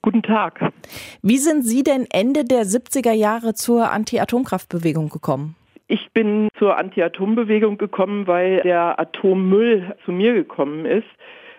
Guten 0.00 0.22
Tag. 0.22 0.72
Wie 1.22 1.38
sind 1.38 1.64
Sie 1.64 1.82
denn 1.82 2.06
Ende 2.08 2.44
der 2.44 2.64
70er 2.66 3.12
Jahre 3.12 3.54
zur 3.54 3.90
Anti-Atomkraftbewegung 3.90 5.08
gekommen? 5.08 5.56
Ich 5.88 6.10
bin 6.12 6.48
zur 6.58 6.76
Anti-Atom-Bewegung 6.76 7.78
gekommen, 7.78 8.26
weil 8.26 8.60
der 8.62 8.98
Atommüll 8.98 9.94
zu 10.04 10.12
mir 10.12 10.32
gekommen 10.32 10.86
ist. 10.86 11.08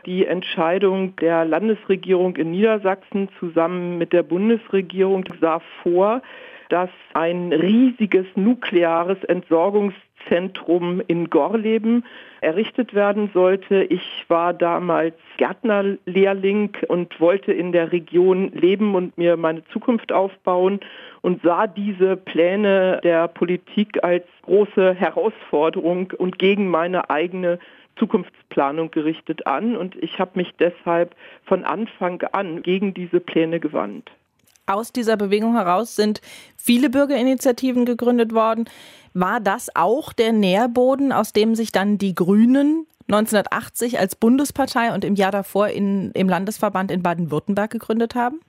Die 0.06 0.26
Entscheidung 0.26 1.16
der 1.18 1.46
Landesregierung 1.46 2.36
in 2.36 2.52
Niedersachsen 2.52 3.30
zusammen 3.40 3.98
mit 3.98 4.12
der 4.12 4.24
Bundesregierung 4.24 5.24
sah 5.40 5.62
vor, 5.82 6.22
dass 6.70 6.90
ein 7.14 7.54
riesiges 7.54 8.26
nukleares 8.36 9.24
Entsorgungszentrum 9.26 11.02
in 11.08 11.30
Gorleben 11.30 12.04
errichtet 12.44 12.94
werden 12.94 13.30
sollte. 13.34 13.84
Ich 13.84 14.26
war 14.28 14.54
damals 14.54 15.16
Gärtnerlehrling 15.38 16.78
und 16.88 17.20
wollte 17.20 17.54
in 17.54 17.72
der 17.72 17.92
Region 17.92 18.52
leben 18.52 18.96
und 18.96 19.18
mir 19.18 19.38
meine 19.38 19.66
Zukunft 19.68 20.12
aufbauen 20.12 20.80
und 21.22 21.42
sah 21.42 21.68
diese 21.68 22.18
Pläne 22.18 23.00
der 23.04 23.28
Politik 23.28 24.04
als 24.04 24.26
große 24.44 24.94
Herausforderung 24.94 26.14
und 26.18 26.38
gegen 26.38 26.68
meine 26.68 27.10
eigene 27.10 27.60
Zukunftsplanung 27.98 28.92
gerichtet 28.92 29.48
an. 29.48 29.76
Und 29.78 29.96
ich 29.96 30.20
habe 30.20 30.32
mich 30.36 30.54
deshalb 30.60 31.16
von 31.46 31.64
Anfang 31.64 32.22
an 32.32 32.62
gegen 32.62 32.94
diese 32.94 33.20
Pläne 33.20 33.60
gewandt. 33.60 34.12
Aus 34.66 34.94
dieser 34.94 35.18
Bewegung 35.18 35.56
heraus 35.56 35.98
sind 35.98 36.22
viele 36.56 36.90
Bürgerinitiativen 36.90 37.84
gegründet 37.84 38.34
worden. 38.34 38.70
War 39.14 39.40
das 39.40 39.76
auch 39.76 40.14
der 40.14 40.32
Nährboden, 40.32 41.12
aus 41.12 41.34
dem 41.34 41.56
sich 41.56 41.72
dann 41.72 41.98
die 41.98 42.16
Grünen 42.16 42.88
1980 43.08 44.00
als 44.00 44.16
Bundespartei 44.16 44.94
und 44.94 45.06
im 45.06 45.16
Jahr 45.16 45.32
davor 45.32 45.68
in, 45.68 46.12
im 46.14 46.30
Landesverband 46.30 46.90
in 46.92 47.04
Baden-Württemberg 47.04 47.72
gegründet 47.72 48.16
haben? 48.16 48.40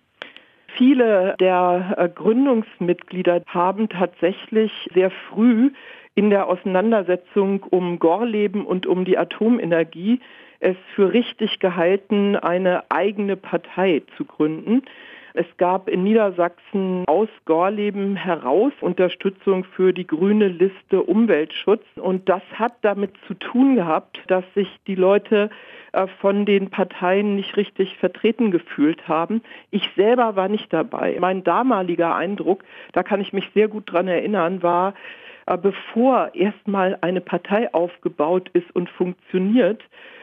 Viele 0.77 1.37
der 1.39 1.95
äh, 1.99 2.09
Gründungsmitglieder 2.09 3.43
haben 3.47 3.89
tatsächlich 3.89 4.73
sehr 4.95 5.11
früh 5.29 5.71
in 6.15 6.31
der 6.31 6.47
Auseinandersetzung 6.47 7.63
um 7.65 7.99
Gorleben 7.99 8.65
und 8.65 8.87
um 8.87 9.05
die 9.05 9.19
Atomenergie 9.19 10.21
es 10.61 10.77
für 10.95 11.13
richtig 11.13 11.59
gehalten, 11.59 12.37
eine 12.37 12.91
eigene 12.91 13.37
Partei 13.37 14.03
zu 14.17 14.25
gründen. 14.25 14.83
Es 15.37 15.47
gab 15.57 15.89
in 15.89 16.05
Niedersachsen 16.05 17.03
aus 17.09 17.29
Gorleben 17.45 18.15
heraus 18.15 18.73
Unterstützung 18.81 19.65
für 19.65 19.93
die 19.93 20.07
grüne 20.07 20.47
Liste 20.47 21.03
Umweltschutz. 21.03 21.83
Und 21.97 22.29
das 22.29 22.43
hat 22.53 22.75
damit 22.83 23.11
zu 23.27 23.35
tun 23.35 23.75
gehabt, 23.75 24.23
dass 24.29 24.45
sich 24.55 24.69
die 24.87 24.95
Leute 24.95 25.51
äh, 25.91 26.07
von 26.21 26.47
den 26.47 26.71
Parteien 26.71 27.35
nicht 27.35 27.57
richtig 27.57 27.97
vertreten 27.99 28.53
gefühlt 28.53 29.09
haben. 29.09 29.43
Ich 29.73 29.91
selber 29.97 30.37
war 30.37 30.49
nicht 30.49 30.73
dabei. 30.73 31.17
Mein 31.19 31.43
damaliger 31.43 32.15
Eindruck, 32.15 32.63
da 32.93 33.03
kann 33.03 33.21
ich 33.21 33.33
mich 33.33 33.51
sehr 33.55 33.67
gut 33.67 33.91
dran 33.93 34.07
erinnern, 34.07 34.63
war, 34.63 34.95
äh, 35.47 35.59
bevor 35.59 36.33
erstmal 36.35 36.97
eine 37.01 37.21
Partei 37.21 37.75
aufgebaut 37.75 38.51
ist 38.53 38.73
und 38.73 38.89
funktioniert, 38.89 39.83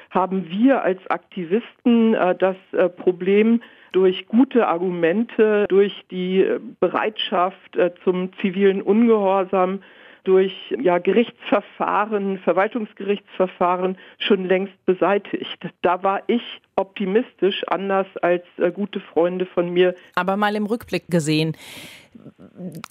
haben 0.10 0.50
wir 0.50 0.84
als 0.84 1.06
Aktivisten 1.10 2.14
äh, 2.14 2.34
das 2.34 2.56
Problem 2.96 3.62
durch 3.92 4.28
gute 4.28 4.68
Argumente, 4.68 5.66
durch 5.70 6.06
die 6.12 6.42
äh, 6.42 6.60
Bereitschaft 6.80 7.76
äh, 7.76 7.92
zum 8.04 8.32
zivilen 8.40 8.82
Ungehorsam, 8.82 9.82
durch 10.24 10.54
ja, 10.80 11.00
Gerichtsverfahren, 11.00 12.38
Verwaltungsgerichtsverfahren 12.40 13.98
schon 14.20 14.46
längst 14.46 14.86
beseitigt. 14.86 15.58
Da 15.82 16.04
war 16.04 16.22
ich 16.28 16.44
optimistisch, 16.76 17.64
anders 17.68 18.06
als 18.22 18.44
äh, 18.58 18.72
gute 18.72 19.00
Freunde 19.00 19.46
von 19.46 19.70
mir. 19.70 19.96
Aber 20.16 20.38
mal 20.38 20.56
im 20.56 20.68
Rückblick 20.68 21.08
gesehen, 21.10 21.58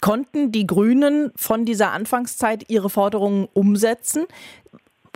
konnten 0.01 0.51
die 0.51 0.67
Grünen 0.67 1.31
von 1.35 1.65
dieser 1.65 1.91
Anfangszeit 1.91 2.69
ihre 2.69 2.89
Forderungen 2.89 3.47
umsetzen? 3.53 4.25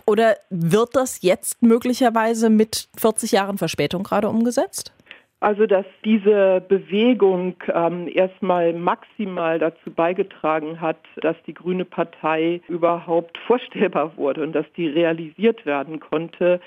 Oder 0.06 0.36
wird 0.50 0.94
das 0.94 1.22
jetzt 1.22 1.62
möglicherweise 1.62 2.48
mit 2.48 2.88
40 2.96 3.32
Jahren 3.32 3.58
Verspätung 3.58 4.04
gerade 4.04 4.28
umgesetzt? 4.28 4.92
Also, 5.38 5.66
dass 5.66 5.84
diese 6.02 6.62
Bewegung 6.66 7.56
ähm, 7.72 8.08
erstmal 8.08 8.72
maximal 8.72 9.58
dazu 9.58 9.90
beigetragen 9.90 10.80
hat, 10.80 10.96
dass 11.16 11.36
die 11.46 11.52
Grüne 11.52 11.84
Partei 11.84 12.62
überhaupt 12.68 13.36
vorstellbar 13.46 14.16
wurde 14.16 14.42
und 14.42 14.54
dass 14.54 14.64
die 14.76 14.86
realisiert 14.86 15.66
werden 15.66 16.00
konnte. 16.00 16.58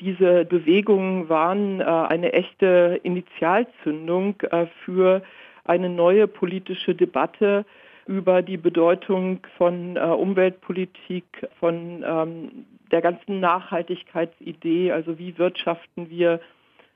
Diese 0.00 0.44
Bewegungen 0.44 1.28
waren 1.30 1.80
äh, 1.80 1.84
eine 1.84 2.34
echte 2.34 3.00
Initialzündung 3.02 4.34
äh, 4.42 4.66
für 4.84 5.22
eine 5.64 5.88
neue 5.88 6.28
politische 6.28 6.94
Debatte 6.94 7.64
über 8.06 8.42
die 8.42 8.58
Bedeutung 8.58 9.40
von 9.56 9.96
äh, 9.96 10.00
Umweltpolitik, 10.00 11.46
von 11.58 12.04
ähm, 12.06 12.66
der 12.90 13.00
ganzen 13.00 13.40
Nachhaltigkeitsidee, 13.40 14.92
also 14.92 15.18
wie 15.18 15.38
wirtschaften 15.38 16.08
wir 16.10 16.40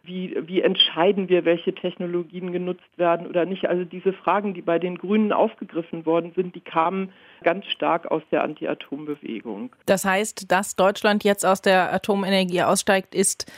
wie, 0.05 0.37
wie 0.47 0.61
entscheiden 0.63 1.29
wir, 1.29 1.45
welche 1.45 1.75
Technologien 1.75 2.53
genutzt 2.53 2.83
werden 2.97 3.27
oder 3.27 3.45
nicht. 3.45 3.67
Also 3.67 3.85
diese 3.85 4.13
Fragen, 4.13 4.55
die 4.55 4.63
bei 4.63 4.79
den 4.79 4.99
Grünen 4.99 5.33
aufgegriffen 5.33 6.05
worden 6.07 6.33
sind, 6.35 6.55
die 6.55 6.61
kamen 6.61 7.13
ganz 7.43 7.67
stark 7.67 8.11
aus 8.11 8.23
der 8.31 8.43
Anti-Atom-Bewegung. 8.43 9.71
Das 9.87 10.05
heißt, 10.05 10.51
dass 10.51 10.77
Deutschland 10.77 11.25
jetzt 11.25 11.47
aus 11.47 11.63
der 11.63 11.93
Atomenergie 11.93 12.63
aussteigt, 12.63 13.15
ist 13.15 13.51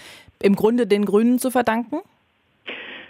im 0.42 0.54
Grunde 0.54 0.86
den 0.86 1.04
Grünen 1.04 1.38
zu 1.38 1.50
verdanken? 1.50 2.00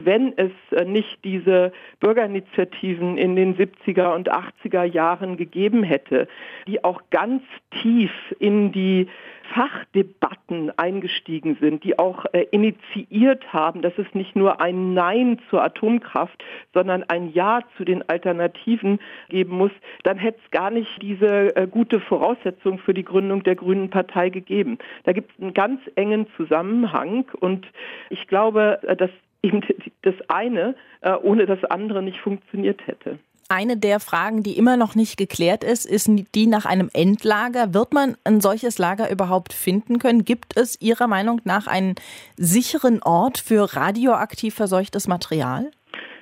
Wenn 0.05 0.37
es 0.37 0.53
äh, 0.73 0.85
nicht 0.85 1.25
diese 1.25 1.73
Bürgerinitiativen 2.01 3.17
in 3.17 3.37
den 3.37 3.57
70er 3.57 4.15
und 4.15 4.31
80er 4.31 4.85
Jahren 4.85 5.37
gegeben 5.37 5.83
hätte, 5.83 6.29
die 6.67 6.85
auch 6.85 7.03
ganz 7.11 7.43
tief 7.83 8.13
in 8.39 8.73
die 8.73 9.09
Fachdebatten 9.53 10.77
eingestiegen 10.79 11.57
sind, 11.61 11.85
die 11.85 11.99
auch 11.99 12.25
äh, 12.33 12.47
initiiert 12.51 13.53
haben, 13.53 13.83
dass 13.83 13.93
es 13.99 14.07
nicht 14.15 14.37
nur 14.37 14.61
ein 14.61 14.95
Nein 14.95 15.39
zur 15.51 15.63
Atomkraft, 15.63 16.43
sondern 16.73 17.05
ein 17.05 17.33
Ja 17.33 17.61
zu 17.77 17.85
den 17.85 18.09
Alternativen 18.09 19.01
geben 19.29 19.57
muss, 19.57 19.73
dann 20.03 20.19
hätte 20.19 20.39
es 20.45 20.51
gar 20.51 20.71
nicht 20.71 20.91
diese 21.03 21.55
äh, 21.57 21.67
gute 21.67 22.01
Voraussetzung 22.01 22.79
für 22.79 22.95
die 22.95 23.05
Gründung 23.05 23.43
der 23.43 23.57
Grünen 23.57 23.91
Partei 23.91 24.31
gegeben. 24.31 24.79
Da 25.05 25.13
gibt 25.13 25.33
es 25.33 25.43
einen 25.43 25.55
ganz 25.55 25.81
engen 25.95 26.27
Zusammenhang 26.37 27.27
und 27.39 27.67
ich 28.11 28.27
glaube, 28.27 28.81
äh, 28.83 28.97
dass 28.97 29.11
eben 29.45 29.61
das 30.03 30.15
eine 30.29 30.75
äh, 31.03 31.13
ohne 31.23 31.47
das 31.47 31.63
andere 31.65 32.03
nicht 32.03 32.19
funktioniert 32.19 32.87
hätte. 32.87 33.19
Eine 33.51 33.77
der 33.77 34.01
Fragen, 34.01 34.43
die 34.43 34.57
immer 34.57 34.79
noch 34.79 34.95
nicht 34.95 35.19
geklärt 35.19 35.65
ist, 35.65 35.85
ist 35.85 36.11
die 36.35 36.47
nach 36.47 36.65
einem 36.65 36.89
Endlager. 36.95 37.75
Wird 37.75 37.93
man 37.93 38.17
ein 38.25 38.41
solches 38.41 38.79
Lager 38.79 39.11
überhaupt 39.11 39.53
finden 39.53 39.99
können? 39.99 40.25
Gibt 40.25 40.57
es 40.57 40.81
Ihrer 40.81 41.07
Meinung 41.09 41.43
nach 41.45 41.67
einen 41.67 41.95
sicheren 42.37 43.03
Ort 43.03 43.39
für 43.39 43.77
radioaktiv 43.77 44.55
verseuchtes 44.55 45.09
Material? 45.09 45.71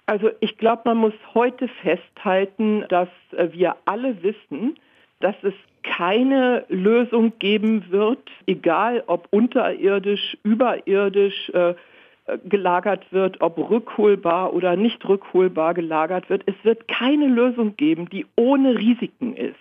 Also 0.07 0.31
ich 0.41 0.59
glaube, 0.59 0.83
man 0.87 0.97
muss 0.97 1.15
heute 1.33 1.69
festhalten, 1.69 2.85
dass 2.89 3.09
äh, 3.37 3.49
wir 3.53 3.77
alle 3.85 4.21
wissen, 4.25 4.77
dass 5.21 5.37
es 5.43 5.55
keine 5.85 6.65
Lösung 6.69 7.33
geben 7.39 7.91
wird, 7.91 8.31
egal 8.47 9.05
ob 9.07 9.29
unterirdisch, 9.31 10.37
überirdisch, 10.43 11.51
äh, 11.51 11.75
gelagert 12.45 13.13
wird, 13.13 13.41
ob 13.41 13.59
rückholbar 13.59 14.53
oder 14.53 14.77
nicht 14.77 15.07
rückholbar 15.09 15.75
gelagert 15.75 16.31
wird. 16.31 16.43
Es 16.47 16.55
wird 16.63 16.89
keine 16.89 17.27
Lösung 17.27 17.77
geben, 17.77 18.09
die 18.09 18.27
ohne 18.37 18.77
Risiken 18.77 19.35
ist. 19.37 19.57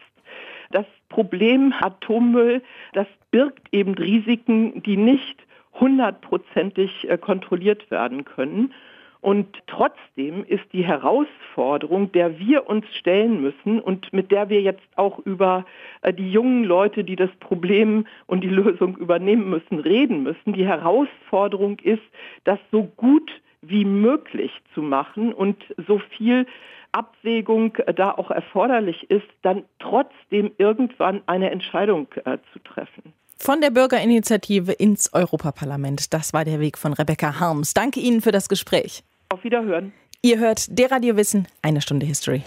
Das 0.71 0.85
Problem 1.09 1.73
Atommüll, 1.79 2.61
das 2.93 3.07
birgt 3.31 3.67
eben 3.71 3.95
Risiken, 3.95 4.81
die 4.83 4.97
nicht 4.97 5.37
hundertprozentig 5.79 7.09
äh, 7.09 7.17
kontrolliert 7.17 7.89
werden 7.91 8.25
können. 8.25 8.73
Und 9.21 9.47
trotzdem 9.67 10.43
ist 10.45 10.63
die 10.73 10.83
Herausforderung, 10.83 12.11
der 12.11 12.39
wir 12.39 12.67
uns 12.67 12.85
stellen 12.97 13.41
müssen 13.41 13.79
und 13.79 14.11
mit 14.11 14.31
der 14.31 14.49
wir 14.49 14.61
jetzt 14.61 14.81
auch 14.95 15.19
über 15.19 15.65
äh, 16.01 16.11
die 16.11 16.31
jungen 16.31 16.63
Leute, 16.63 17.03
die 17.03 17.15
das 17.15 17.29
Problem 17.39 18.07
und 18.25 18.41
die 18.41 18.49
Lösung 18.49 18.97
übernehmen 18.97 19.47
müssen, 19.49 19.79
reden 19.79 20.23
müssen, 20.23 20.53
die 20.53 20.65
Herausforderung 20.65 21.77
ist, 21.79 22.01
das 22.45 22.57
so 22.71 22.83
gut 22.97 23.31
wie 23.61 23.85
möglich 23.85 24.51
zu 24.73 24.81
machen 24.81 25.33
und 25.33 25.63
so 25.87 25.99
viel 26.17 26.47
Abwägung 26.91 27.75
äh, 27.75 27.93
da 27.93 28.11
auch 28.11 28.31
erforderlich 28.31 29.09
ist, 29.11 29.27
dann 29.43 29.65
trotzdem 29.77 30.51
irgendwann 30.57 31.21
eine 31.27 31.51
Entscheidung 31.51 32.07
äh, 32.25 32.39
zu 32.53 32.59
treffen. 32.59 33.13
Von 33.37 33.61
der 33.61 33.71
Bürgerinitiative 33.71 34.71
ins 34.71 35.13
Europaparlament. 35.13 36.13
Das 36.13 36.33
war 36.33 36.45
der 36.45 36.59
Weg 36.59 36.77
von 36.77 36.93
Rebecca 36.93 37.39
Harms. 37.39 37.73
Danke 37.73 37.99
Ihnen 37.99 38.21
für 38.21 38.31
das 38.31 38.49
Gespräch. 38.49 39.03
Auf 39.31 39.45
Wiederhören. 39.45 39.93
Ihr 40.21 40.39
hört 40.39 40.77
der 40.77 40.91
Radio 40.91 41.15
Wissen, 41.15 41.47
eine 41.61 41.79
Stunde 41.79 42.05
History. 42.05 42.43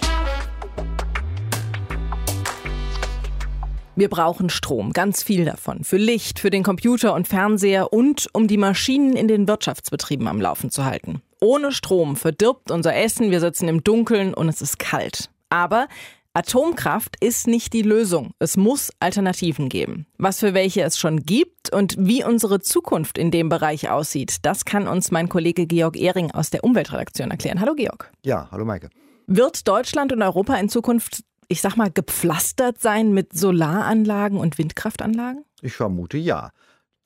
Wir 3.97 4.11
brauchen 4.11 4.51
Strom, 4.51 4.93
ganz 4.93 5.23
viel 5.23 5.47
davon. 5.47 5.83
Für 5.83 5.97
Licht, 5.97 6.39
für 6.39 6.51
den 6.51 6.63
Computer 6.63 7.15
und 7.15 7.27
Fernseher 7.27 7.91
und 7.95 8.29
um 8.35 8.49
die 8.49 8.59
Maschinen 8.59 9.17
in 9.17 9.29
den 9.29 9.49
Wirtschaftsbetrieben 9.49 10.29
am 10.29 10.43
Laufen 10.43 10.71
zu 10.71 10.85
halten. 10.85 11.23
Ohne 11.41 11.73
Strom 11.73 12.17
verdirbt 12.17 12.71
unser 12.71 12.95
Essen, 12.95 13.31
wir 13.31 13.41
sitzen 13.41 13.67
im 13.67 13.83
Dunkeln 13.83 14.35
und 14.35 14.51
es 14.51 14.61
ist 14.61 14.79
kalt. 14.79 15.31
Aber 15.49 15.89
Atomkraft 16.37 17.15
ist 17.21 17.47
nicht 17.47 17.73
die 17.73 17.83
Lösung. 17.83 18.33
Es 18.41 18.57
muss 18.57 18.91
Alternativen 18.99 19.69
geben. 19.69 20.07
Was 20.19 20.41
für 20.41 20.53
welche 20.53 20.83
es 20.83 20.99
schon 20.99 21.21
gibt 21.21 21.73
und 21.73 21.95
wie 21.97 22.25
unsere 22.25 22.59
Zukunft 22.59 23.19
in 23.19 23.31
dem 23.31 23.49
Bereich 23.49 23.89
aussieht, 23.89 24.39
das 24.43 24.65
kann 24.65 24.89
uns 24.89 25.13
mein 25.13 25.29
Kollege 25.29 25.69
Georg 25.69 25.97
Ehring 25.97 26.33
aus 26.33 26.51
der 26.51 26.65
Umweltredaktion 26.65 27.31
erklären. 27.31 27.61
Hallo 27.61 27.75
Georg. 27.77 28.11
Ja, 28.25 28.49
hallo 28.51 28.65
Maike. 28.65 28.91
Wird 29.29 29.69
Deutschland 29.69 30.13
und 30.13 30.23
Europa 30.23 30.57
in 30.57 30.69
Zukunft 30.69 31.23
ich 31.49 31.61
sag 31.61 31.77
mal, 31.77 31.91
gepflastert 31.91 32.81
sein 32.81 33.13
mit 33.13 33.37
Solaranlagen 33.37 34.39
und 34.39 34.59
Windkraftanlagen? 34.59 35.45
Ich 35.61 35.75
vermute 35.75 36.19
ja. 36.19 36.51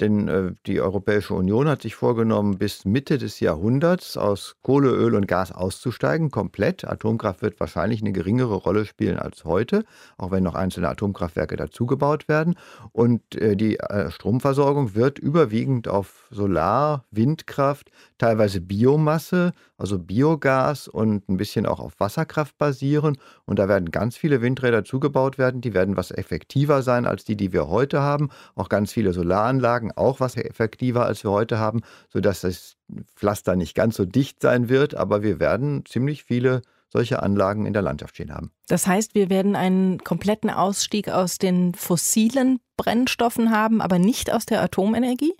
Denn 0.01 0.29
äh, 0.29 0.53
die 0.67 0.81
Europäische 0.81 1.35
Union 1.35 1.69
hat 1.69 1.83
sich 1.83 1.95
vorgenommen, 1.95 2.59
bis 2.59 2.85
Mitte 2.85 3.19
des 3.19 3.41
Jahrhunderts 3.41 4.17
aus 4.17 4.57
Kohle, 4.63 4.91
Öl 4.91 5.15
und 5.15 5.27
Gas 5.27 5.51
auszusteigen, 5.51 6.31
komplett. 6.31 6.85
Atomkraft 6.85 7.43
wird 7.43 7.59
wahrscheinlich 7.59 8.01
eine 8.01 8.13
geringere 8.13 8.55
Rolle 8.55 8.85
spielen 8.85 9.19
als 9.19 9.45
heute, 9.45 9.85
auch 10.17 10.31
wenn 10.31 10.45
noch 10.45 10.55
einzelne 10.55 10.89
Atomkraftwerke 10.89 11.57
dazugebaut 11.57 12.29
werden. 12.29 12.55
Und 12.93 13.35
äh, 13.35 13.57
die 13.57 13.79
äh, 13.81 14.11
Stromversorgung 14.11 14.95
wird 14.95 15.19
überwiegend 15.19 15.89
auf 15.89 16.29
Solar, 16.31 17.05
Windkraft, 17.11 17.91
teilweise 18.19 18.61
Biomasse, 18.61 19.53
also 19.77 19.99
Biogas 19.99 20.89
und 20.89 21.29
ein 21.29 21.37
bisschen 21.37 21.67
auch 21.67 21.81
auf 21.81 21.99
Wasserkraft 21.99 22.59
basieren. 22.59 23.17
Und 23.47 23.59
da 23.59 23.69
werden 23.69 23.91
ganz 23.91 24.17
viele 24.17 24.43
Windräder 24.43 24.85
zugebaut 24.85 25.39
werden. 25.39 25.61
Die 25.61 25.75
werden 25.75 25.97
was 25.97 26.11
effektiver 26.11 26.83
sein 26.83 27.07
als 27.07 27.25
die, 27.25 27.37
die 27.37 27.53
wir 27.53 27.69
heute 27.69 28.01
haben. 28.01 28.29
Auch 28.55 28.69
ganz 28.69 28.93
viele 28.93 29.13
Solaranlagen, 29.13 29.93
auch 29.97 30.21
was 30.21 30.37
effektiver 30.37 31.07
als 31.07 31.25
wir 31.25 31.31
heute 31.31 31.59
haben, 31.59 31.81
sodass 32.13 32.43
das 32.43 32.77
Pflaster 33.15 33.57
nicht 33.57 33.75
ganz 33.75 33.97
so 33.97 34.05
dicht 34.05 34.43
sein 34.43 34.69
wird. 34.69 34.95
Aber 34.95 35.23
wir 35.23 35.41
werden 35.41 35.85
ziemlich 35.87 36.25
viele 36.25 36.63
solche 36.91 37.23
Anlagen 37.23 37.67
in 37.67 37.73
der 37.73 37.83
Landschaft 37.83 38.15
stehen 38.15 38.33
haben. 38.33 38.51
Das 38.67 38.87
heißt, 38.87 39.15
wir 39.15 39.29
werden 39.29 39.57
einen 39.57 39.99
kompletten 39.99 40.51
Ausstieg 40.51 41.11
aus 41.11 41.39
den 41.39 41.75
fossilen 41.75 42.61
Brennstoffen 42.77 43.51
haben, 43.51 43.83
aber 43.83 43.99
nicht 43.99 44.33
aus 44.33 44.47
der 44.47 44.63
Atomenergie? 44.63 45.35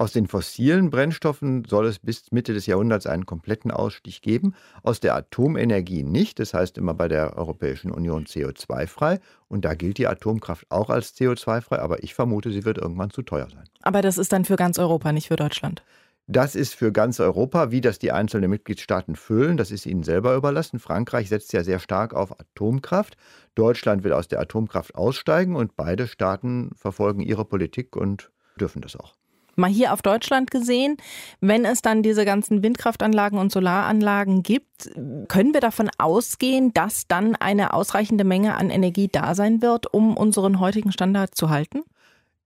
Aus 0.00 0.12
den 0.12 0.28
fossilen 0.28 0.88
Brennstoffen 0.88 1.66
soll 1.66 1.84
es 1.84 1.98
bis 1.98 2.32
Mitte 2.32 2.54
des 2.54 2.64
Jahrhunderts 2.64 3.04
einen 3.06 3.26
kompletten 3.26 3.70
Ausstieg 3.70 4.22
geben. 4.22 4.54
Aus 4.82 4.98
der 4.98 5.14
Atomenergie 5.14 6.04
nicht. 6.04 6.38
Das 6.38 6.54
heißt 6.54 6.78
immer 6.78 6.94
bei 6.94 7.06
der 7.06 7.36
Europäischen 7.36 7.90
Union 7.90 8.24
CO2-frei. 8.24 9.20
Und 9.48 9.66
da 9.66 9.74
gilt 9.74 9.98
die 9.98 10.06
Atomkraft 10.06 10.64
auch 10.70 10.88
als 10.88 11.14
CO2-frei. 11.18 11.80
Aber 11.80 12.02
ich 12.02 12.14
vermute, 12.14 12.50
sie 12.50 12.64
wird 12.64 12.78
irgendwann 12.78 13.10
zu 13.10 13.20
teuer 13.20 13.48
sein. 13.50 13.64
Aber 13.82 14.00
das 14.00 14.16
ist 14.16 14.32
dann 14.32 14.46
für 14.46 14.56
ganz 14.56 14.78
Europa, 14.78 15.12
nicht 15.12 15.28
für 15.28 15.36
Deutschland. 15.36 15.82
Das 16.26 16.54
ist 16.54 16.74
für 16.74 16.92
ganz 16.92 17.20
Europa, 17.20 17.70
wie 17.70 17.82
das 17.82 17.98
die 17.98 18.10
einzelnen 18.10 18.48
Mitgliedstaaten 18.48 19.16
füllen, 19.16 19.58
das 19.58 19.70
ist 19.70 19.84
ihnen 19.84 20.04
selber 20.04 20.34
überlassen. 20.34 20.78
Frankreich 20.78 21.28
setzt 21.28 21.52
ja 21.52 21.62
sehr 21.62 21.78
stark 21.78 22.14
auf 22.14 22.40
Atomkraft. 22.40 23.18
Deutschland 23.54 24.02
will 24.02 24.14
aus 24.14 24.28
der 24.28 24.40
Atomkraft 24.40 24.94
aussteigen 24.94 25.56
und 25.56 25.76
beide 25.76 26.06
Staaten 26.06 26.70
verfolgen 26.74 27.20
ihre 27.20 27.44
Politik 27.44 27.96
und 27.96 28.30
dürfen 28.56 28.80
das 28.80 28.96
auch 28.96 29.19
mal 29.60 29.70
hier 29.70 29.92
auf 29.92 30.02
Deutschland 30.02 30.50
gesehen, 30.50 30.96
wenn 31.40 31.64
es 31.64 31.82
dann 31.82 32.02
diese 32.02 32.24
ganzen 32.24 32.62
Windkraftanlagen 32.62 33.38
und 33.38 33.52
Solaranlagen 33.52 34.42
gibt, 34.42 34.90
können 35.28 35.54
wir 35.54 35.60
davon 35.60 35.90
ausgehen, 35.98 36.72
dass 36.74 37.06
dann 37.06 37.36
eine 37.36 37.74
ausreichende 37.74 38.24
Menge 38.24 38.56
an 38.56 38.70
Energie 38.70 39.08
da 39.08 39.34
sein 39.34 39.62
wird, 39.62 39.92
um 39.92 40.16
unseren 40.16 40.58
heutigen 40.58 40.90
Standard 40.90 41.34
zu 41.34 41.50
halten? 41.50 41.82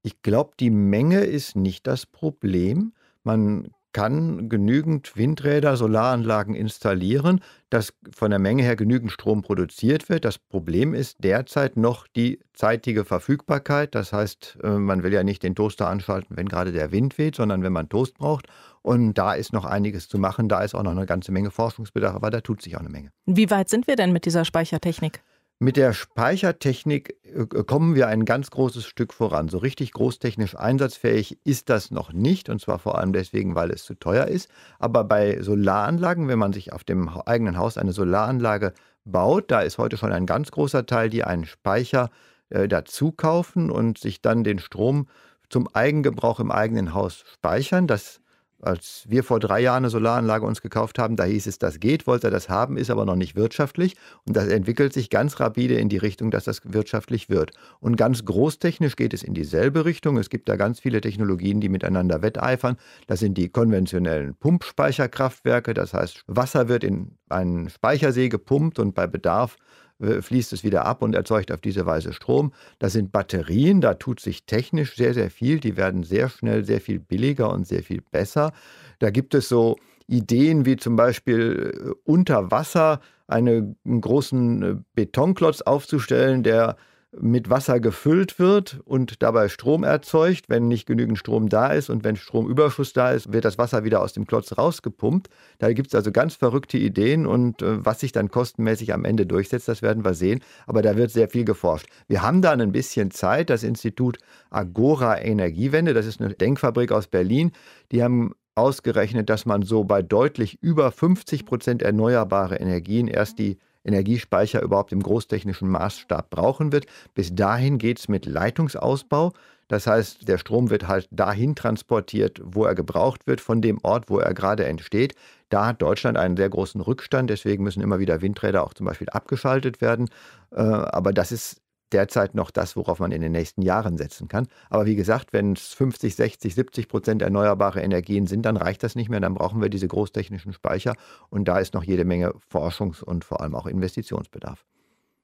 Ich 0.03 0.21
glaube, 0.21 0.53
die 0.61 0.71
Menge 0.71 1.21
ist 1.21 1.57
nicht 1.57 1.87
das 1.87 2.05
Problem. 2.05 2.93
Man 3.23 3.71
kann 3.95 4.51
genügend 4.51 5.17
Windräder, 5.17 5.79
Solaranlagen 5.79 6.55
installieren, 6.55 7.41
dass 7.71 7.95
von 8.13 8.31
der 8.31 8.39
Menge 8.39 8.63
her 8.63 8.77
genügend 8.77 9.11
Strom 9.11 9.41
produziert 9.41 10.11
wird. 10.11 10.27
Das 10.27 10.37
Problem 10.37 10.93
ist 10.93 11.17
derzeit 11.21 11.79
noch 11.79 12.07
die 12.09 12.41
zeitige 12.53 13.05
Verfügbarkeit. 13.05 13.95
Das 13.95 14.13
heißt, 14.13 14.59
äh, 14.63 14.69
man 14.69 15.03
will 15.03 15.15
ja 15.15 15.23
nicht 15.23 15.43
den 15.43 15.55
Toaster 15.55 15.89
anschalten, 15.89 16.37
wenn 16.37 16.49
gerade 16.49 16.73
der 16.73 16.93
Wind 16.93 17.17
weht, 17.17 17.37
sondern 17.37 17.63
wenn 17.63 17.73
man 17.73 17.89
Toast 17.89 18.19
braucht. 18.19 18.47
Und 18.83 19.15
da 19.15 19.33
ist 19.33 19.55
noch 19.55 19.65
einiges 19.65 20.09
zu 20.09 20.19
machen. 20.19 20.49
Da 20.49 20.63
ist 20.63 20.75
auch 20.75 20.83
noch 20.83 20.91
eine 20.91 21.07
ganze 21.07 21.33
Menge 21.33 21.51
Forschungsbedarf, 21.51 22.17
aber 22.17 22.31
da 22.31 22.41
tut 22.43 22.61
sich 22.61 22.77
auch 22.77 22.81
eine 22.81 22.91
Menge. 22.91 23.11
Wie 23.25 23.49
weit 23.51 23.71
sind 23.71 23.87
wir 23.87 23.97
denn 23.97 24.13
mit 24.13 24.27
dieser 24.27 24.45
Speichertechnik? 24.45 25.23
Mit 25.65 25.79
der 25.79 25.95
Speichertechnik 25.95 27.17
äh, 27.25 27.47
kommen 27.47 27.95
wir 27.95 28.09
ein 28.09 28.27
ganz 28.27 28.51
großes 28.51 28.85
Stück 28.85 29.15
voran. 29.15 29.49
So 29.49 29.57
richtig 29.57 29.93
großtechnisch 29.93 30.59
einsatzfähig 30.59 31.39
ist 31.43 31.71
das 31.71 31.91
noch 31.91 32.13
nicht, 32.13 32.51
und 32.51 32.61
zwar 32.61 32.79
vor 32.79 32.99
allem 32.99 33.15
deswegen, 33.15 33.55
weil 33.55 33.71
es 33.71 33.83
zu 33.83 33.95
teuer 33.95 34.27
ist. 34.27 34.51
Aber 34.79 35.05
bei 35.05 35.41
Solaranlagen, 35.41 36.29
wenn 36.29 36.39
man 36.39 36.53
sich 36.53 36.75
auf 36.75 36.85
dem 36.85 37.09
eigenen 37.09 37.57
Haus 37.57 37.79
eine 37.79 37.95
Solaranlage 37.95 38.75
baut, 39.07 39.51
da 39.51 39.63
ist 39.63 39.79
heute 39.79 39.97
schon 39.97 40.13
ein 40.13 40.27
ganz 40.27 40.51
großer 40.51 40.85
Teil, 40.85 41.09
die 41.09 41.25
einen 41.25 41.47
Speicher 41.47 42.11
äh, 42.51 42.69
dazu 42.69 43.11
kaufen 43.11 43.71
und 43.71 43.97
sich 43.97 44.21
dann 44.21 44.45
den 44.45 44.59
Strom 44.59 45.09
zum 45.49 45.67
Eigengebrauch 45.75 46.41
im 46.41 46.51
eigenen 46.51 46.93
Haus 46.93 47.25
speichern. 47.33 47.87
Das 47.87 48.21
als 48.65 49.05
wir 49.09 49.23
vor 49.25 49.41
drei 49.41 49.61
Jahren 49.61 49.85
eine 49.85 49.91
Solaranlage 49.91 50.47
uns 50.47 50.63
gekauft 50.63 50.99
haben, 50.99 51.17
da 51.17 51.25
hieß 51.25 51.47
es, 51.47 51.59
das 51.59 51.81
geht, 51.81 52.07
wollte 52.07 52.29
er 52.29 52.31
das 52.31 52.49
haben, 52.49 52.77
ist 52.77 52.91
aber 52.91 53.05
noch 53.05 53.17
nicht 53.17 53.37
wirtschaftlich. 53.37 53.97
Und 54.27 54.37
das 54.37 54.49
entwickelt 54.49 54.93
sich 54.93 55.11
ganz 55.11 55.39
rapide 55.41 55.75
in 55.75 55.89
die 55.89 55.99
Richtung, 55.99 56.31
dass 56.31 56.45
das 56.45 56.61
wirtschaftlich 56.65 57.29
wird. 57.29 57.53
Und 57.81 57.97
ganz 57.97 58.25
großtechnisch 58.25 58.97
geht 58.97 59.15
es 59.15 59.23
in 59.23 59.35
dieselbe 59.35 59.85
Richtung. 59.85 60.17
Es 60.17 60.31
gibt 60.31 60.49
da 60.49 60.57
ganz 60.57 60.81
viele 60.81 61.01
Technologien, 61.01 61.61
die 61.61 61.69
miteinander 61.69 62.23
wetteifern. 62.23 62.77
Das 63.07 63.21
sind 63.21 63.37
die 63.39 63.49
konventionellen 63.49 64.35
Pumpspeicherkraftwerke. 64.35 65.75
Das 65.75 65.95
heißt, 65.95 66.25
Wasser 66.27 66.69
wird 66.69 66.85
in 66.85 67.13
einen 67.29 67.69
Speichersee 67.69 68.29
gepumpt 68.29 68.79
und 68.79 68.95
bei 68.95 69.07
Bedarf 69.07 69.57
fließt 70.01 70.53
es 70.53 70.65
wieder 70.65 70.85
ab 70.85 71.03
und 71.03 71.15
erzeugt 71.15 71.53
auf 71.53 71.61
diese 71.61 71.87
Weise 71.87 72.13
Strom. 72.13 72.53
Das 72.79 72.93
sind 72.93 73.13
Batterien, 73.13 73.81
da 73.81 73.95
tut 73.95 74.21
sich 74.21 74.45
technisch 74.45 74.97
sehr, 74.97 75.15
sehr 75.15 75.31
viel. 75.31 75.61
Die 75.61 75.77
werden 75.77 76.03
sehr 76.03 76.29
schnell 76.29 76.65
sehr 76.65 76.81
viel 76.81 76.99
billiger 76.99 77.53
und 77.53 77.67
sehr 77.67 77.83
viel 77.83 78.03
besser. 78.11 78.53
Da 78.99 79.11
gibt 79.11 79.35
es 79.35 79.49
so 79.49 79.77
Ideen 80.07 80.67
wie 80.67 80.77
zum 80.77 80.97
Beispiel 80.97 81.73
äh, 81.75 81.91
unter 82.05 82.51
Wasser 82.51 83.01
einen 83.27 83.77
großen 83.85 84.63
äh, 84.63 84.77
Betonklotz 84.95 85.63
aufzustellen, 85.63 86.43
der 86.43 86.77
mit 87.21 87.51
Wasser 87.51 87.81
gefüllt 87.81 88.39
wird 88.39 88.81
und 88.85 89.23
dabei 89.23 89.49
Strom 89.49 89.85
erzeugt. 89.85 90.47
Wenn 90.49 90.69
nicht 90.69 90.87
genügend 90.87 91.19
Strom 91.19 91.49
da 91.49 91.69
ist 91.73 91.91
und 91.91 92.05
wenn 92.05 92.17
Stromüberschuss 92.17 92.93
da 92.93 93.13
ist, 93.13 93.33
wird 93.33 93.45
das 93.45 93.59
Wasser 93.59 93.85
wieder 93.85 94.01
aus 94.01 94.13
dem 94.13 94.27
Klotz 94.27 94.57
rausgepumpt. 94.57 95.29
Da 95.59 95.73
gibt 95.73 95.89
es 95.89 95.95
also 95.95 96.13
ganz 96.13 96.35
verrückte 96.35 96.79
Ideen 96.79 97.27
und 97.27 97.63
äh, 97.63 97.85
was 97.85 98.01
sich 98.01 98.13
dann 98.13 98.31
kostenmäßig 98.31 98.93
am 98.93 99.05
Ende 99.05 99.27
durchsetzt, 99.27 99.69
das 99.69 99.83
werden 99.83 100.05
wir 100.05 100.15
sehen. 100.15 100.41
Aber 100.67 100.83
da 100.83 100.97
wird 100.97 101.11
sehr 101.11 101.29
viel 101.29 101.45
geforscht. 101.45 101.87
Wir 102.09 102.23
haben 102.23 102.43
dann 102.43 102.61
ein 102.61 102.73
bisschen 102.73 103.11
Zeit. 103.11 103.51
Das 103.51 103.63
Institut 103.63 104.19
Agora 104.51 105.21
Energiewende, 105.21 105.95
das 105.95 106.07
ist 106.07 106.21
eine 106.21 106.35
Denkfabrik 106.35 106.93
aus 106.93 107.07
Berlin, 107.07 107.53
die 107.93 108.03
haben 108.03 108.35
ausgerechnet, 108.55 109.29
dass 109.31 109.47
man 109.47 109.63
so 109.63 109.85
bei 109.85 110.03
deutlich 110.03 110.63
über 110.63 110.93
50 110.93 111.45
Prozent 111.45 111.83
erneuerbare 111.83 112.57
Energien 112.57 113.09
erst 113.09 113.39
die 113.39 113.59
Energiespeicher 113.85 114.63
überhaupt 114.63 114.93
im 114.93 115.03
großtechnischen 115.03 115.69
Maßstab 115.69 116.31
brauchen 116.31 116.73
wird. 116.73 116.87
Bis 117.15 117.35
dahin 117.35 117.79
geht 117.79 117.99
es 117.99 118.09
mit 118.09 118.27
Leitungsausbau. 118.27 119.33
Das 119.69 119.87
heißt, 119.87 120.29
der 120.29 120.39
Strom 120.39 120.71
wird 120.71 120.89
halt 120.89 121.09
dahin 121.11 121.55
transportiert, 121.55 122.41
wo 122.45 122.65
er 122.65 122.75
gebraucht 122.75 123.27
wird, 123.27 123.41
von 123.41 123.63
dem 123.63 123.79
Ort, 123.83 124.11
wo 124.11 124.19
er 124.19 124.35
gerade 124.35 124.67
entsteht. 124.67 125.15
Da 125.49 125.67
hat 125.67 125.81
Deutschland 125.81 126.19
einen 126.19 126.37
sehr 126.37 126.51
großen 126.51 126.81
Rückstand, 126.81 127.31
deswegen 127.31 127.65
müssen 127.65 127.83
immer 127.83 127.99
wieder 127.99 128.21
Windräder 128.21 128.65
auch 128.65 128.75
zum 128.75 128.87
Beispiel 128.87 129.09
abgeschaltet 129.09 129.81
werden. 129.81 130.11
Äh, 130.51 130.61
aber 130.61 131.13
das 131.13 131.33
ist 131.33 131.63
derzeit 131.95 132.35
noch 132.35 132.51
das, 132.51 132.77
worauf 132.77 132.99
man 132.99 133.13
in 133.13 133.23
den 133.23 133.33
nächsten 133.33 133.63
Jahren 133.63 133.97
setzen 133.97 134.29
kann. 134.29 134.49
Aber 134.69 134.85
wie 134.85 134.97
gesagt, 134.97 135.33
wenn 135.33 135.53
es 135.53 135.73
50, 135.75 136.15
60, 136.15 136.55
70 136.55 136.89
Prozent 136.89 137.23
erneuerbare 137.23 137.81
Energien 137.81 138.27
sind, 138.27 138.43
dann 138.43 138.57
reicht 138.57 138.83
das 138.83 138.95
nicht 138.95 139.09
mehr. 139.09 139.21
Dann 139.21 139.35
brauchen 139.35 139.63
wir 139.63 139.71
diese 139.71 139.89
großtechnischen 139.89 140.53
Speicher. 140.53 140.95
Und 141.31 141.47
da 141.47 141.59
ist 141.59 141.75
noch 141.75 141.85
jede 141.85 142.05
Menge 142.05 142.35
Forschungs- 142.53 143.03
und 143.03 143.25
vor 143.25 143.41
allem 143.41 143.55
auch 143.55 143.67
Investitionsbedarf. 143.67 144.65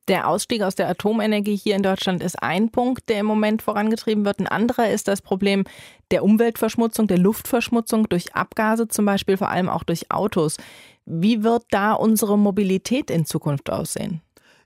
Der 0.09 0.28
Ausstieg 0.28 0.62
aus 0.62 0.74
der 0.74 0.88
Atomenergie 0.88 1.56
hier 1.56 1.76
in 1.76 1.83
Deutschland 1.83 2.22
ist 2.22 2.42
ein 2.42 2.70
Punkt, 2.70 3.09
der 3.09 3.20
im 3.20 3.26
Moment 3.26 3.62
vorangetrieben 3.62 4.24
wird. 4.24 4.40
Ein 4.40 4.48
anderer 4.48 4.90
ist 4.90 5.06
das 5.06 5.22
Problem 5.22 5.64
der 6.11 6.24
Umweltverschmutzung, 6.24 7.06
der 7.06 7.18
Luftverschmutzung 7.18 8.09
durch 8.09 8.35
Abgase, 8.35 8.88
zum 8.88 9.04
Beispiel 9.04 9.37
vor 9.37 9.50
allem 9.50 9.68
auch 9.68 9.85
durch 9.85 10.11
Autos. 10.11 10.56
Wie 11.04 11.44
wird 11.44 11.64
da 11.70 11.92
unsere 11.92 12.37
Mobilität 12.38 13.11
in 13.11 13.24
Zukunft 13.24 13.70
aussehen? 13.70 14.20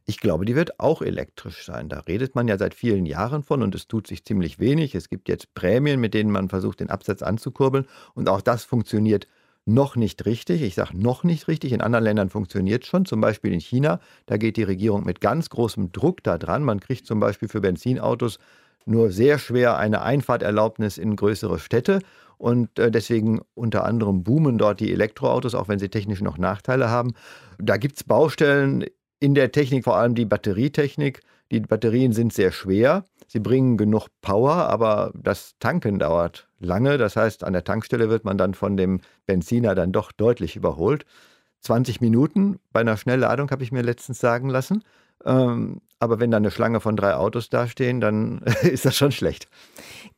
Ich 0.07 0.21
glaube, 0.21 0.45
die 0.45 0.55
wird 0.55 0.81
auch 0.81 1.01
elektrisch 1.01 1.65
sein. 1.65 1.89
Da 1.89 2.01
redet 2.01 2.35
man 2.35 2.47
ja 2.47 2.59
seit 2.59 2.75
vielen 2.75 3.07
Jahren 3.07 3.43
von 3.43 3.63
und 3.63 3.75
es 3.75 3.89
tut 3.89 4.07
sich 4.07 4.25
ziemlich 4.25 4.59
wenig. 4.59 4.95
Es 4.95 5.09
gibt 5.09 5.31
jetzt 5.31 5.55
Prämien, 5.55 5.99
mit 5.99 6.13
denen 6.13 6.31
man 6.31 6.51
versucht, 6.51 6.81
den 6.81 6.91
Absatz 6.91 7.23
anzukurbeln. 7.23 7.87
Und 8.15 8.29
auch 8.29 8.43
das 8.43 8.65
funktioniert 8.65 9.27
noch 9.65 9.97
nicht 9.97 10.27
richtig. 10.27 10.61
Ich 10.61 10.75
sage 10.75 10.99
noch 10.99 11.25
nicht 11.25 11.49
richtig. 11.49 11.73
In 11.73 11.81
anderen 11.81 12.05
Ländern 12.05 12.29
funktioniert 12.29 12.83
es 12.83 12.89
schon, 12.91 13.07
zum 13.07 13.23
Beispiel 13.23 13.55
in 13.55 13.61
China. 13.61 13.99
Da 14.27 14.37
geht 14.37 14.59
die 14.59 14.63
Regierung 14.63 15.05
mit 15.05 15.23
ganz 15.23 15.49
großem 15.49 15.91
Druck 15.93 16.23
da 16.23 16.37
dran. 16.37 16.65
Man 16.65 16.81
kriegt 16.81 17.07
zum 17.07 17.19
Beispiel 17.19 17.49
für 17.49 17.63
Benzinautos 17.63 18.39
nur 18.85 19.11
sehr 19.11 19.39
schwer 19.39 19.79
eine 19.79 20.03
Einfahrterlaubnis 20.03 20.99
in 20.99 21.17
größere 21.17 21.59
Städte. 21.59 22.01
Und 22.37 22.79
äh, 22.79 22.91
deswegen 22.91 23.41
unter 23.55 23.85
anderem 23.85 24.23
boomen 24.23 24.59
dort 24.59 24.81
die 24.81 24.93
Elektroautos, 24.93 25.55
auch 25.55 25.69
wenn 25.69 25.79
sie 25.79 25.89
technisch 25.89 26.21
noch 26.21 26.37
Nachteile 26.37 26.91
haben. 26.91 27.15
Da 27.59 27.79
gibt 27.79 27.97
es 27.97 28.05
Baustellen 28.05 28.85
in 29.21 29.35
der 29.35 29.53
Technik, 29.53 29.85
vor 29.85 29.97
allem 29.97 30.15
die 30.15 30.25
Batterietechnik. 30.25 31.21
Die 31.51 31.61
Batterien 31.61 32.13
sind 32.13 32.33
sehr 32.33 32.53
schwer. 32.53 33.05
Sie 33.27 33.39
bringen 33.39 33.77
genug 33.77 34.09
Power, 34.23 34.53
aber 34.55 35.13
das 35.15 35.55
Tanken 35.59 35.99
dauert 35.99 36.49
lange. 36.59 36.99
Das 36.99 37.17
heißt, 37.17 37.45
an 37.45 37.53
der 37.53 37.65
Tankstelle 37.65 38.09
wird 38.09 38.25
man 38.25 38.39
dann 38.39 38.55
von 38.55 38.77
dem 38.77 39.01
Benziner 39.27 39.75
dann 39.75 39.93
doch 39.93 40.13
deutlich 40.13 40.57
überholt. 40.57 41.05
20 41.61 42.01
Minuten 42.01 42.59
bei 42.73 42.81
einer 42.81 42.97
Schnellladung, 42.97 43.51
habe 43.51 43.63
ich 43.63 43.73
mir 43.73 43.83
letztens 43.83 44.19
sagen 44.19 44.49
lassen. 44.49 44.85
Ähm, 45.25 45.81
aber 45.99 46.21
wenn 46.21 46.31
da 46.31 46.37
eine 46.37 46.51
Schlange 46.51 46.81
von 46.81 46.97
drei 46.97 47.15
Autos 47.15 47.49
dastehen, 47.49 48.01
dann 48.01 48.39
ist 48.63 48.85
das 48.85 48.97
schon 48.97 49.13
schlecht. 49.13 49.49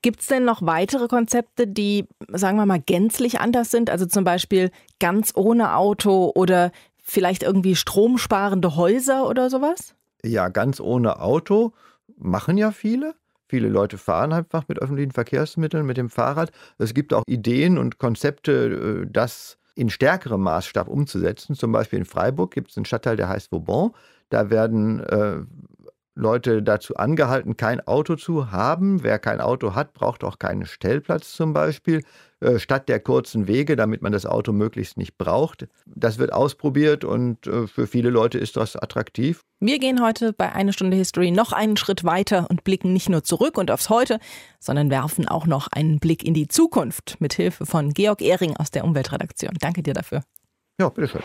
Gibt 0.02 0.20
es 0.20 0.26
denn 0.26 0.44
noch 0.44 0.62
weitere 0.62 1.06
Konzepte, 1.06 1.66
die, 1.66 2.06
sagen 2.32 2.56
wir 2.56 2.66
mal, 2.66 2.80
gänzlich 2.80 3.40
anders 3.40 3.70
sind? 3.70 3.88
Also 3.88 4.06
zum 4.06 4.24
Beispiel 4.24 4.70
ganz 4.98 5.32
ohne 5.36 5.76
Auto 5.76 6.32
oder 6.34 6.72
vielleicht 7.06 7.42
irgendwie 7.42 7.76
stromsparende 7.76 8.76
Häuser 8.76 9.28
oder 9.28 9.48
sowas? 9.48 9.94
Ja, 10.24 10.48
ganz 10.48 10.80
ohne 10.80 11.20
Auto 11.20 11.72
machen 12.18 12.58
ja 12.58 12.72
viele. 12.72 13.14
Viele 13.48 13.68
Leute 13.68 13.96
fahren 13.96 14.32
einfach 14.32 14.64
mit 14.66 14.80
öffentlichen 14.80 15.12
Verkehrsmitteln, 15.12 15.86
mit 15.86 15.96
dem 15.96 16.10
Fahrrad. 16.10 16.50
Es 16.78 16.94
gibt 16.94 17.14
auch 17.14 17.22
Ideen 17.28 17.78
und 17.78 17.98
Konzepte, 17.98 19.04
äh, 19.04 19.06
das 19.10 19.56
in 19.76 19.88
stärkerem 19.88 20.40
Maßstab 20.40 20.88
umzusetzen. 20.88 21.54
Zum 21.54 21.70
Beispiel 21.70 22.00
in 22.00 22.04
Freiburg 22.04 22.52
gibt 22.52 22.70
es 22.70 22.76
einen 22.76 22.86
Stadtteil, 22.86 23.16
der 23.16 23.28
heißt 23.28 23.52
Vauban. 23.52 23.92
Da 24.30 24.50
werden 24.50 25.00
äh, 25.00 25.42
Leute 26.16 26.62
dazu 26.62 26.96
angehalten, 26.96 27.56
kein 27.56 27.86
Auto 27.86 28.16
zu 28.16 28.50
haben. 28.50 29.04
Wer 29.04 29.18
kein 29.18 29.40
Auto 29.40 29.74
hat, 29.74 29.92
braucht 29.92 30.24
auch 30.24 30.38
keinen 30.38 30.64
Stellplatz 30.64 31.32
zum 31.32 31.52
Beispiel, 31.52 32.02
äh, 32.46 32.60
statt 32.60 32.88
der 32.88 33.00
kurzen 33.00 33.48
Wege, 33.48 33.74
damit 33.74 34.02
man 34.02 34.12
das 34.12 34.24
Auto 34.24 34.52
möglichst 34.52 34.96
nicht 34.96 35.18
braucht. 35.18 35.66
Das 35.84 36.18
wird 36.18 36.32
ausprobiert 36.32 37.04
und 37.04 37.46
äh, 37.48 37.66
für 37.66 37.88
viele 37.88 38.08
Leute 38.08 38.38
ist 38.38 38.56
das 38.56 38.76
attraktiv. 38.76 39.40
Wir 39.58 39.80
gehen 39.80 40.00
heute 40.00 40.32
bei 40.32 40.52
Eine 40.52 40.72
Stunde 40.72 40.96
History 40.96 41.32
noch 41.32 41.52
einen 41.52 41.76
Schritt 41.76 42.04
weiter 42.04 42.46
und 42.48 42.62
blicken 42.62 42.92
nicht 42.92 43.08
nur 43.08 43.24
zurück 43.24 43.58
und 43.58 43.72
aufs 43.72 43.90
Heute, 43.90 44.20
sondern 44.60 44.90
werfen 44.90 45.26
auch 45.26 45.46
noch 45.46 45.66
einen 45.72 45.98
Blick 45.98 46.22
in 46.24 46.34
die 46.34 46.46
Zukunft 46.46 47.16
mit 47.18 47.34
Hilfe 47.34 47.66
von 47.66 47.92
Georg 47.92 48.22
Ehring 48.22 48.56
aus 48.56 48.70
der 48.70 48.84
Umweltredaktion. 48.84 49.54
Danke 49.60 49.82
dir 49.82 49.94
dafür. 49.94 50.22
Ja, 50.78 50.88
bitteschön. 50.88 51.22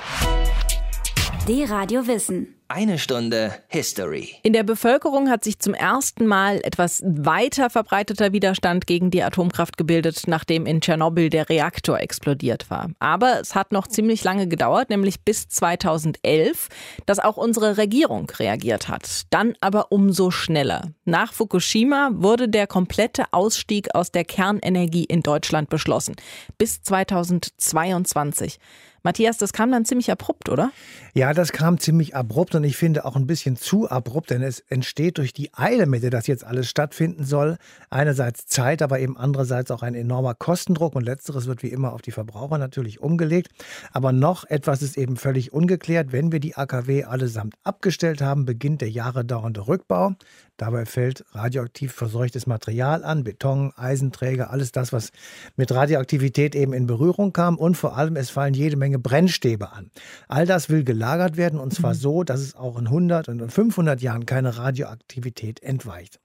D-Radio 1.48 2.08
Wissen. 2.08 2.61
Eine 2.74 3.00
Stunde 3.00 3.54
History. 3.68 4.36
In 4.44 4.54
der 4.54 4.64
Bevölkerung 4.64 5.30
hat 5.30 5.44
sich 5.44 5.60
zum 5.60 5.74
ersten 5.74 6.26
Mal 6.26 6.62
etwas 6.64 7.04
weiter 7.06 7.70
verbreiteter 7.70 8.32
Widerstand 8.32 8.88
gegen 8.88 9.12
die 9.12 9.24
Atomkraft 9.24 9.76
gebildet, 9.76 10.22
nachdem 10.28 10.66
in 10.66 10.80
Tschernobyl 10.80 11.30
der 11.30 11.50
Reaktor 11.50 12.00
explodiert 12.00 12.70
war. 12.70 12.90
Aber 13.00 13.42
es 13.42 13.56
hat 13.56 13.74
noch 13.74 13.88
ziemlich 13.88 14.24
lange 14.24 14.48
gedauert, 14.48 14.90
nämlich 14.90 15.20
bis 15.20 15.50
2011, 15.50 16.70
dass 17.06 17.20
auch 17.20 17.36
unsere 17.36 17.76
Regierung 17.76 18.30
reagiert 18.40 18.88
hat. 18.88 19.24
Dann 19.32 19.54
aber 19.60 19.92
umso 19.92 20.32
schneller. 20.32 20.92
Nach 21.04 21.34
Fukushima 21.34 22.12
wurde 22.14 22.48
der 22.48 22.68
komplette 22.68 23.26
Ausstieg 23.32 23.94
aus 23.94 24.14
der 24.14 24.24
Kernenergie 24.24 25.04
in 25.04 25.24
Deutschland 25.24 25.70
beschlossen. 25.70 26.16
Bis 26.58 26.82
2022. 26.84 28.60
Matthias, 29.04 29.38
das 29.38 29.52
kam 29.52 29.72
dann 29.72 29.84
ziemlich 29.84 30.12
abrupt, 30.12 30.48
oder? 30.48 30.72
Ja, 31.16 31.34
das 31.34 31.52
kam 31.52 31.80
ziemlich 31.80 32.16
abrupt 32.16 32.54
und 32.54 32.64
ich 32.64 32.78
finde 32.78 33.04
auch 33.04 33.16
ein 33.16 33.26
bisschen 33.26 33.56
zu 33.56 33.90
abrupt, 33.90 34.30
denn 34.30 34.44
es 34.44 34.60
entsteht 34.60 35.18
durch 35.18 35.34
die 35.34 35.52
Eile, 35.56 35.88
mit 35.88 36.04
der 36.04 36.12
das 36.12 36.28
jetzt 36.28 36.44
alles 36.44 36.70
stattfinden 36.70 37.24
soll, 37.24 37.58
einerseits 37.90 38.46
Zeit, 38.46 38.84
aber 38.84 39.00
eben 39.00 39.18
andererseits 39.18 39.72
auch 39.72 39.82
ein 39.82 39.96
enormer 39.96 40.36
Kostendruck 40.36 40.96
und 40.96 41.04
letzteres 41.04 41.48
wird 41.48 41.64
wie 41.64 41.70
immer 41.70 41.94
auf 41.94 42.04
die 42.04 42.12
Verbraucher 42.12 42.60
natürlich 42.60 43.02
umgelegt. 43.02 43.50
Aber 43.92 44.12
noch 44.12 44.46
etwas 44.46 44.84
ist 44.84 44.98
eben 44.98 45.18
völlig 45.18 45.52
ungeklärt. 45.52 46.12
Wenn 46.12 46.32
wir 46.32 46.40
die 46.40 46.56
AKW 46.56 47.06
allesamt 47.06 47.56
abgestellt 47.64 48.22
haben, 48.22 48.46
beginnt 48.46 48.82
der 48.82 48.92
Jahre 48.92 49.26
dauernde 49.26 49.68
Rückbau. 49.68 50.14
Dabei 50.62 50.86
fällt 50.86 51.26
radioaktiv 51.32 51.92
verseuchtes 51.92 52.46
Material 52.46 53.04
an, 53.04 53.24
Beton, 53.24 53.74
Eisenträger, 53.78 54.52
alles 54.52 54.72
das, 54.72 54.94
was 54.94 55.12
mit 55.56 55.72
Radioaktivität 55.72 56.54
eben 56.54 56.74
in 56.74 56.86
Berührung 56.86 57.34
kam. 57.34 57.58
Und 57.58 57.78
vor 57.78 57.98
allem, 57.98 58.16
es 58.16 58.30
fallen 58.30 58.54
jede 58.54 58.78
Menge 58.78 59.00
Brennstäbe 59.00 59.72
an. 59.72 59.90
All 60.28 60.46
das 60.46 60.70
will 60.70 60.84
gelagert 60.84 61.36
werden 61.36 61.60
und 61.60 61.74
zwar 61.74 61.96
mhm. 61.96 61.98
so, 61.98 62.24
dass 62.24 62.42
es 62.42 62.56
auch 62.56 62.78
in 62.78 62.86
100 62.86 63.28
und 63.28 63.42
in 63.42 63.50
500 63.50 64.04
Jahren 64.04 64.28
keine 64.28 64.60
Radioaktivität 64.60 65.64
entweicht. 65.64 66.20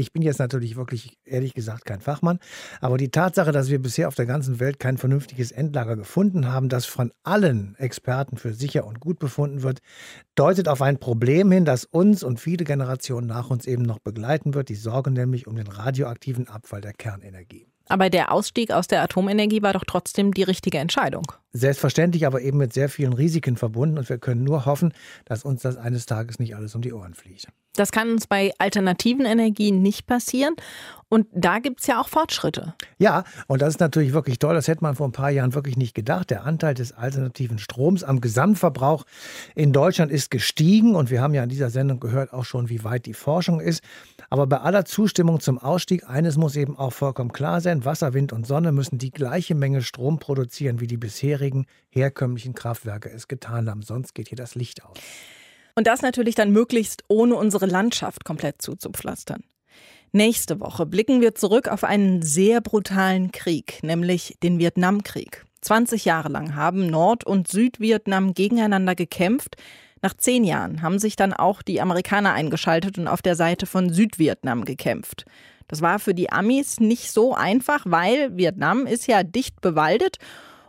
Ich 0.00 0.14
bin 0.14 0.22
jetzt 0.22 0.38
natürlich 0.38 0.76
wirklich, 0.76 1.18
ehrlich 1.26 1.52
gesagt, 1.52 1.84
kein 1.84 2.00
Fachmann, 2.00 2.38
aber 2.80 2.96
die 2.96 3.10
Tatsache, 3.10 3.52
dass 3.52 3.68
wir 3.68 3.82
bisher 3.82 4.08
auf 4.08 4.14
der 4.14 4.24
ganzen 4.24 4.58
Welt 4.58 4.78
kein 4.78 4.96
vernünftiges 4.96 5.52
Endlager 5.52 5.94
gefunden 5.94 6.50
haben, 6.50 6.70
das 6.70 6.86
von 6.86 7.12
allen 7.22 7.74
Experten 7.76 8.38
für 8.38 8.54
sicher 8.54 8.86
und 8.86 8.98
gut 8.98 9.18
befunden 9.18 9.62
wird, 9.62 9.80
deutet 10.36 10.68
auf 10.68 10.80
ein 10.80 10.98
Problem 10.98 11.52
hin, 11.52 11.66
das 11.66 11.84
uns 11.84 12.22
und 12.22 12.40
viele 12.40 12.64
Generationen 12.64 13.26
nach 13.26 13.50
uns 13.50 13.66
eben 13.66 13.82
noch 13.82 13.98
begleiten 13.98 14.54
wird, 14.54 14.70
die 14.70 14.74
Sorge 14.74 15.10
nämlich 15.10 15.46
um 15.46 15.56
den 15.56 15.66
radioaktiven 15.66 16.48
Abfall 16.48 16.80
der 16.80 16.94
Kernenergie. 16.94 17.69
Aber 17.90 18.08
der 18.08 18.30
Ausstieg 18.30 18.70
aus 18.70 18.86
der 18.86 19.02
Atomenergie 19.02 19.62
war 19.62 19.72
doch 19.72 19.84
trotzdem 19.84 20.32
die 20.32 20.44
richtige 20.44 20.78
Entscheidung. 20.78 21.24
Selbstverständlich, 21.52 22.24
aber 22.24 22.40
eben 22.40 22.58
mit 22.58 22.72
sehr 22.72 22.88
vielen 22.88 23.12
Risiken 23.12 23.56
verbunden. 23.56 23.98
Und 23.98 24.08
wir 24.08 24.18
können 24.18 24.44
nur 24.44 24.64
hoffen, 24.64 24.94
dass 25.24 25.44
uns 25.44 25.62
das 25.62 25.76
eines 25.76 26.06
Tages 26.06 26.38
nicht 26.38 26.54
alles 26.54 26.76
um 26.76 26.82
die 26.82 26.92
Ohren 26.92 27.14
fliegt. 27.14 27.48
Das 27.74 27.90
kann 27.90 28.10
uns 28.10 28.26
bei 28.28 28.52
alternativen 28.58 29.26
Energien 29.26 29.82
nicht 29.82 30.06
passieren. 30.06 30.54
Und 31.08 31.26
da 31.32 31.58
gibt 31.58 31.80
es 31.80 31.88
ja 31.88 32.00
auch 32.00 32.08
Fortschritte. 32.08 32.74
Ja, 32.98 33.24
und 33.48 33.62
das 33.62 33.70
ist 33.70 33.80
natürlich 33.80 34.12
wirklich 34.12 34.38
toll. 34.38 34.54
Das 34.54 34.68
hätte 34.68 34.82
man 34.82 34.94
vor 34.94 35.08
ein 35.08 35.12
paar 35.12 35.30
Jahren 35.30 35.54
wirklich 35.54 35.76
nicht 35.76 35.94
gedacht. 35.94 36.30
Der 36.30 36.44
Anteil 36.44 36.74
des 36.74 36.92
alternativen 36.92 37.58
Stroms 37.58 38.04
am 38.04 38.20
Gesamtverbrauch 38.20 39.04
in 39.56 39.72
Deutschland 39.72 40.12
ist 40.12 40.30
gestiegen. 40.30 40.94
Und 40.94 41.10
wir 41.10 41.20
haben 41.20 41.34
ja 41.34 41.42
in 41.42 41.48
dieser 41.48 41.70
Sendung 41.70 41.98
gehört 41.98 42.32
auch 42.32 42.44
schon, 42.44 42.68
wie 42.68 42.84
weit 42.84 43.06
die 43.06 43.14
Forschung 43.14 43.60
ist. 43.60 43.82
Aber 44.32 44.46
bei 44.46 44.60
aller 44.60 44.84
Zustimmung 44.84 45.40
zum 45.40 45.58
Ausstieg, 45.58 46.08
eines 46.08 46.36
muss 46.36 46.54
eben 46.54 46.78
auch 46.78 46.92
vollkommen 46.92 47.32
klar 47.32 47.60
sein. 47.60 47.84
Wasser, 47.84 48.14
Wind 48.14 48.32
und 48.32 48.46
Sonne 48.46 48.70
müssen 48.70 48.96
die 48.96 49.10
gleiche 49.10 49.56
Menge 49.56 49.82
Strom 49.82 50.20
produzieren, 50.20 50.78
wie 50.78 50.86
die 50.86 50.96
bisherigen 50.96 51.66
herkömmlichen 51.88 52.54
Kraftwerke 52.54 53.10
es 53.10 53.26
getan 53.26 53.68
haben. 53.68 53.82
Sonst 53.82 54.14
geht 54.14 54.28
hier 54.28 54.36
das 54.36 54.54
Licht 54.54 54.84
aus. 54.84 54.96
Und 55.74 55.88
das 55.88 56.02
natürlich 56.02 56.36
dann 56.36 56.52
möglichst 56.52 57.02
ohne 57.08 57.34
unsere 57.34 57.66
Landschaft 57.66 58.24
komplett 58.24 58.62
zuzupflastern. 58.62 59.42
Nächste 60.12 60.60
Woche 60.60 60.86
blicken 60.86 61.20
wir 61.20 61.34
zurück 61.34 61.66
auf 61.66 61.82
einen 61.82 62.22
sehr 62.22 62.60
brutalen 62.60 63.32
Krieg, 63.32 63.82
nämlich 63.82 64.36
den 64.42 64.58
Vietnamkrieg. 64.60 65.44
20 65.62 66.04
Jahre 66.04 66.28
lang 66.28 66.54
haben 66.54 66.86
Nord- 66.86 67.24
und 67.24 67.48
Südvietnam 67.48 68.34
gegeneinander 68.34 68.94
gekämpft. 68.94 69.56
Nach 70.02 70.14
zehn 70.14 70.44
Jahren 70.44 70.82
haben 70.82 70.98
sich 70.98 71.16
dann 71.16 71.32
auch 71.32 71.62
die 71.62 71.80
Amerikaner 71.80 72.32
eingeschaltet 72.32 72.98
und 72.98 73.08
auf 73.08 73.22
der 73.22 73.36
Seite 73.36 73.66
von 73.66 73.92
Südvietnam 73.92 74.64
gekämpft. 74.64 75.24
Das 75.68 75.82
war 75.82 75.98
für 75.98 76.14
die 76.14 76.32
Amis 76.32 76.80
nicht 76.80 77.12
so 77.12 77.34
einfach, 77.34 77.82
weil 77.84 78.36
Vietnam 78.36 78.86
ist 78.86 79.06
ja 79.06 79.22
dicht 79.22 79.60
bewaldet 79.60 80.16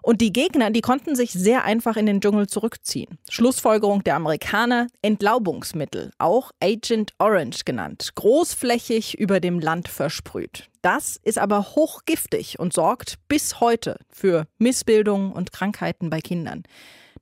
und 0.04 0.20
die 0.20 0.34
Gegner, 0.34 0.72
die 0.72 0.82
konnten 0.82 1.16
sich 1.16 1.32
sehr 1.32 1.64
einfach 1.64 1.96
in 1.96 2.08
den 2.08 2.22
Dschungel 2.22 2.48
zurückziehen. 2.48 3.20
Schlussfolgerung 3.30 4.04
der 4.04 4.16
Amerikaner, 4.16 4.88
Entlaubungsmittel, 5.02 6.12
auch 6.18 6.52
Agent 6.60 7.14
Orange 7.20 7.64
genannt, 7.66 8.10
großflächig 8.16 9.18
über 9.20 9.40
dem 9.40 9.60
Land 9.60 9.88
versprüht. 9.88 10.70
Das 10.82 11.20
ist 11.24 11.38
aber 11.38 11.76
hochgiftig 11.76 12.60
und 12.60 12.74
sorgt 12.74 13.16
bis 13.28 13.60
heute 13.60 13.98
für 14.10 14.48
Missbildungen 14.58 15.32
und 15.32 15.52
Krankheiten 15.52 16.10
bei 16.10 16.20
Kindern. 16.20 16.64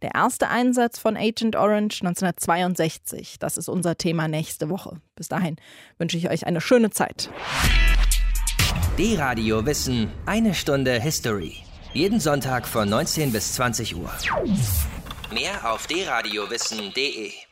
Der 0.02 0.16
erste 0.16 0.48
Einsatz 0.48 0.98
von 0.98 1.18
Agent 1.18 1.56
Orange 1.56 2.02
1962. 2.02 3.38
Das 3.40 3.58
ist 3.58 3.68
unser 3.68 3.98
Thema 3.98 4.28
nächste 4.28 4.70
Woche. 4.70 5.02
Bis 5.16 5.28
dahin 5.28 5.58
wünsche 5.98 6.18
ich 6.18 6.30
euch 6.30 6.48
eine 6.48 6.62
schöne 6.62 6.90
Zeit. 6.90 7.30
D-Radio 8.98 9.66
Wissen, 9.66 10.10
eine 10.26 10.54
Stunde 10.54 11.02
History. 11.02 11.58
Jeden 11.94 12.20
Sonntag 12.20 12.68
von 12.68 12.88
19 12.88 13.32
bis 13.32 13.54
20 13.54 13.96
Uhr. 13.96 14.12
Mehr 15.34 15.72
auf 15.72 15.88
dradiowissen.de 15.88 17.49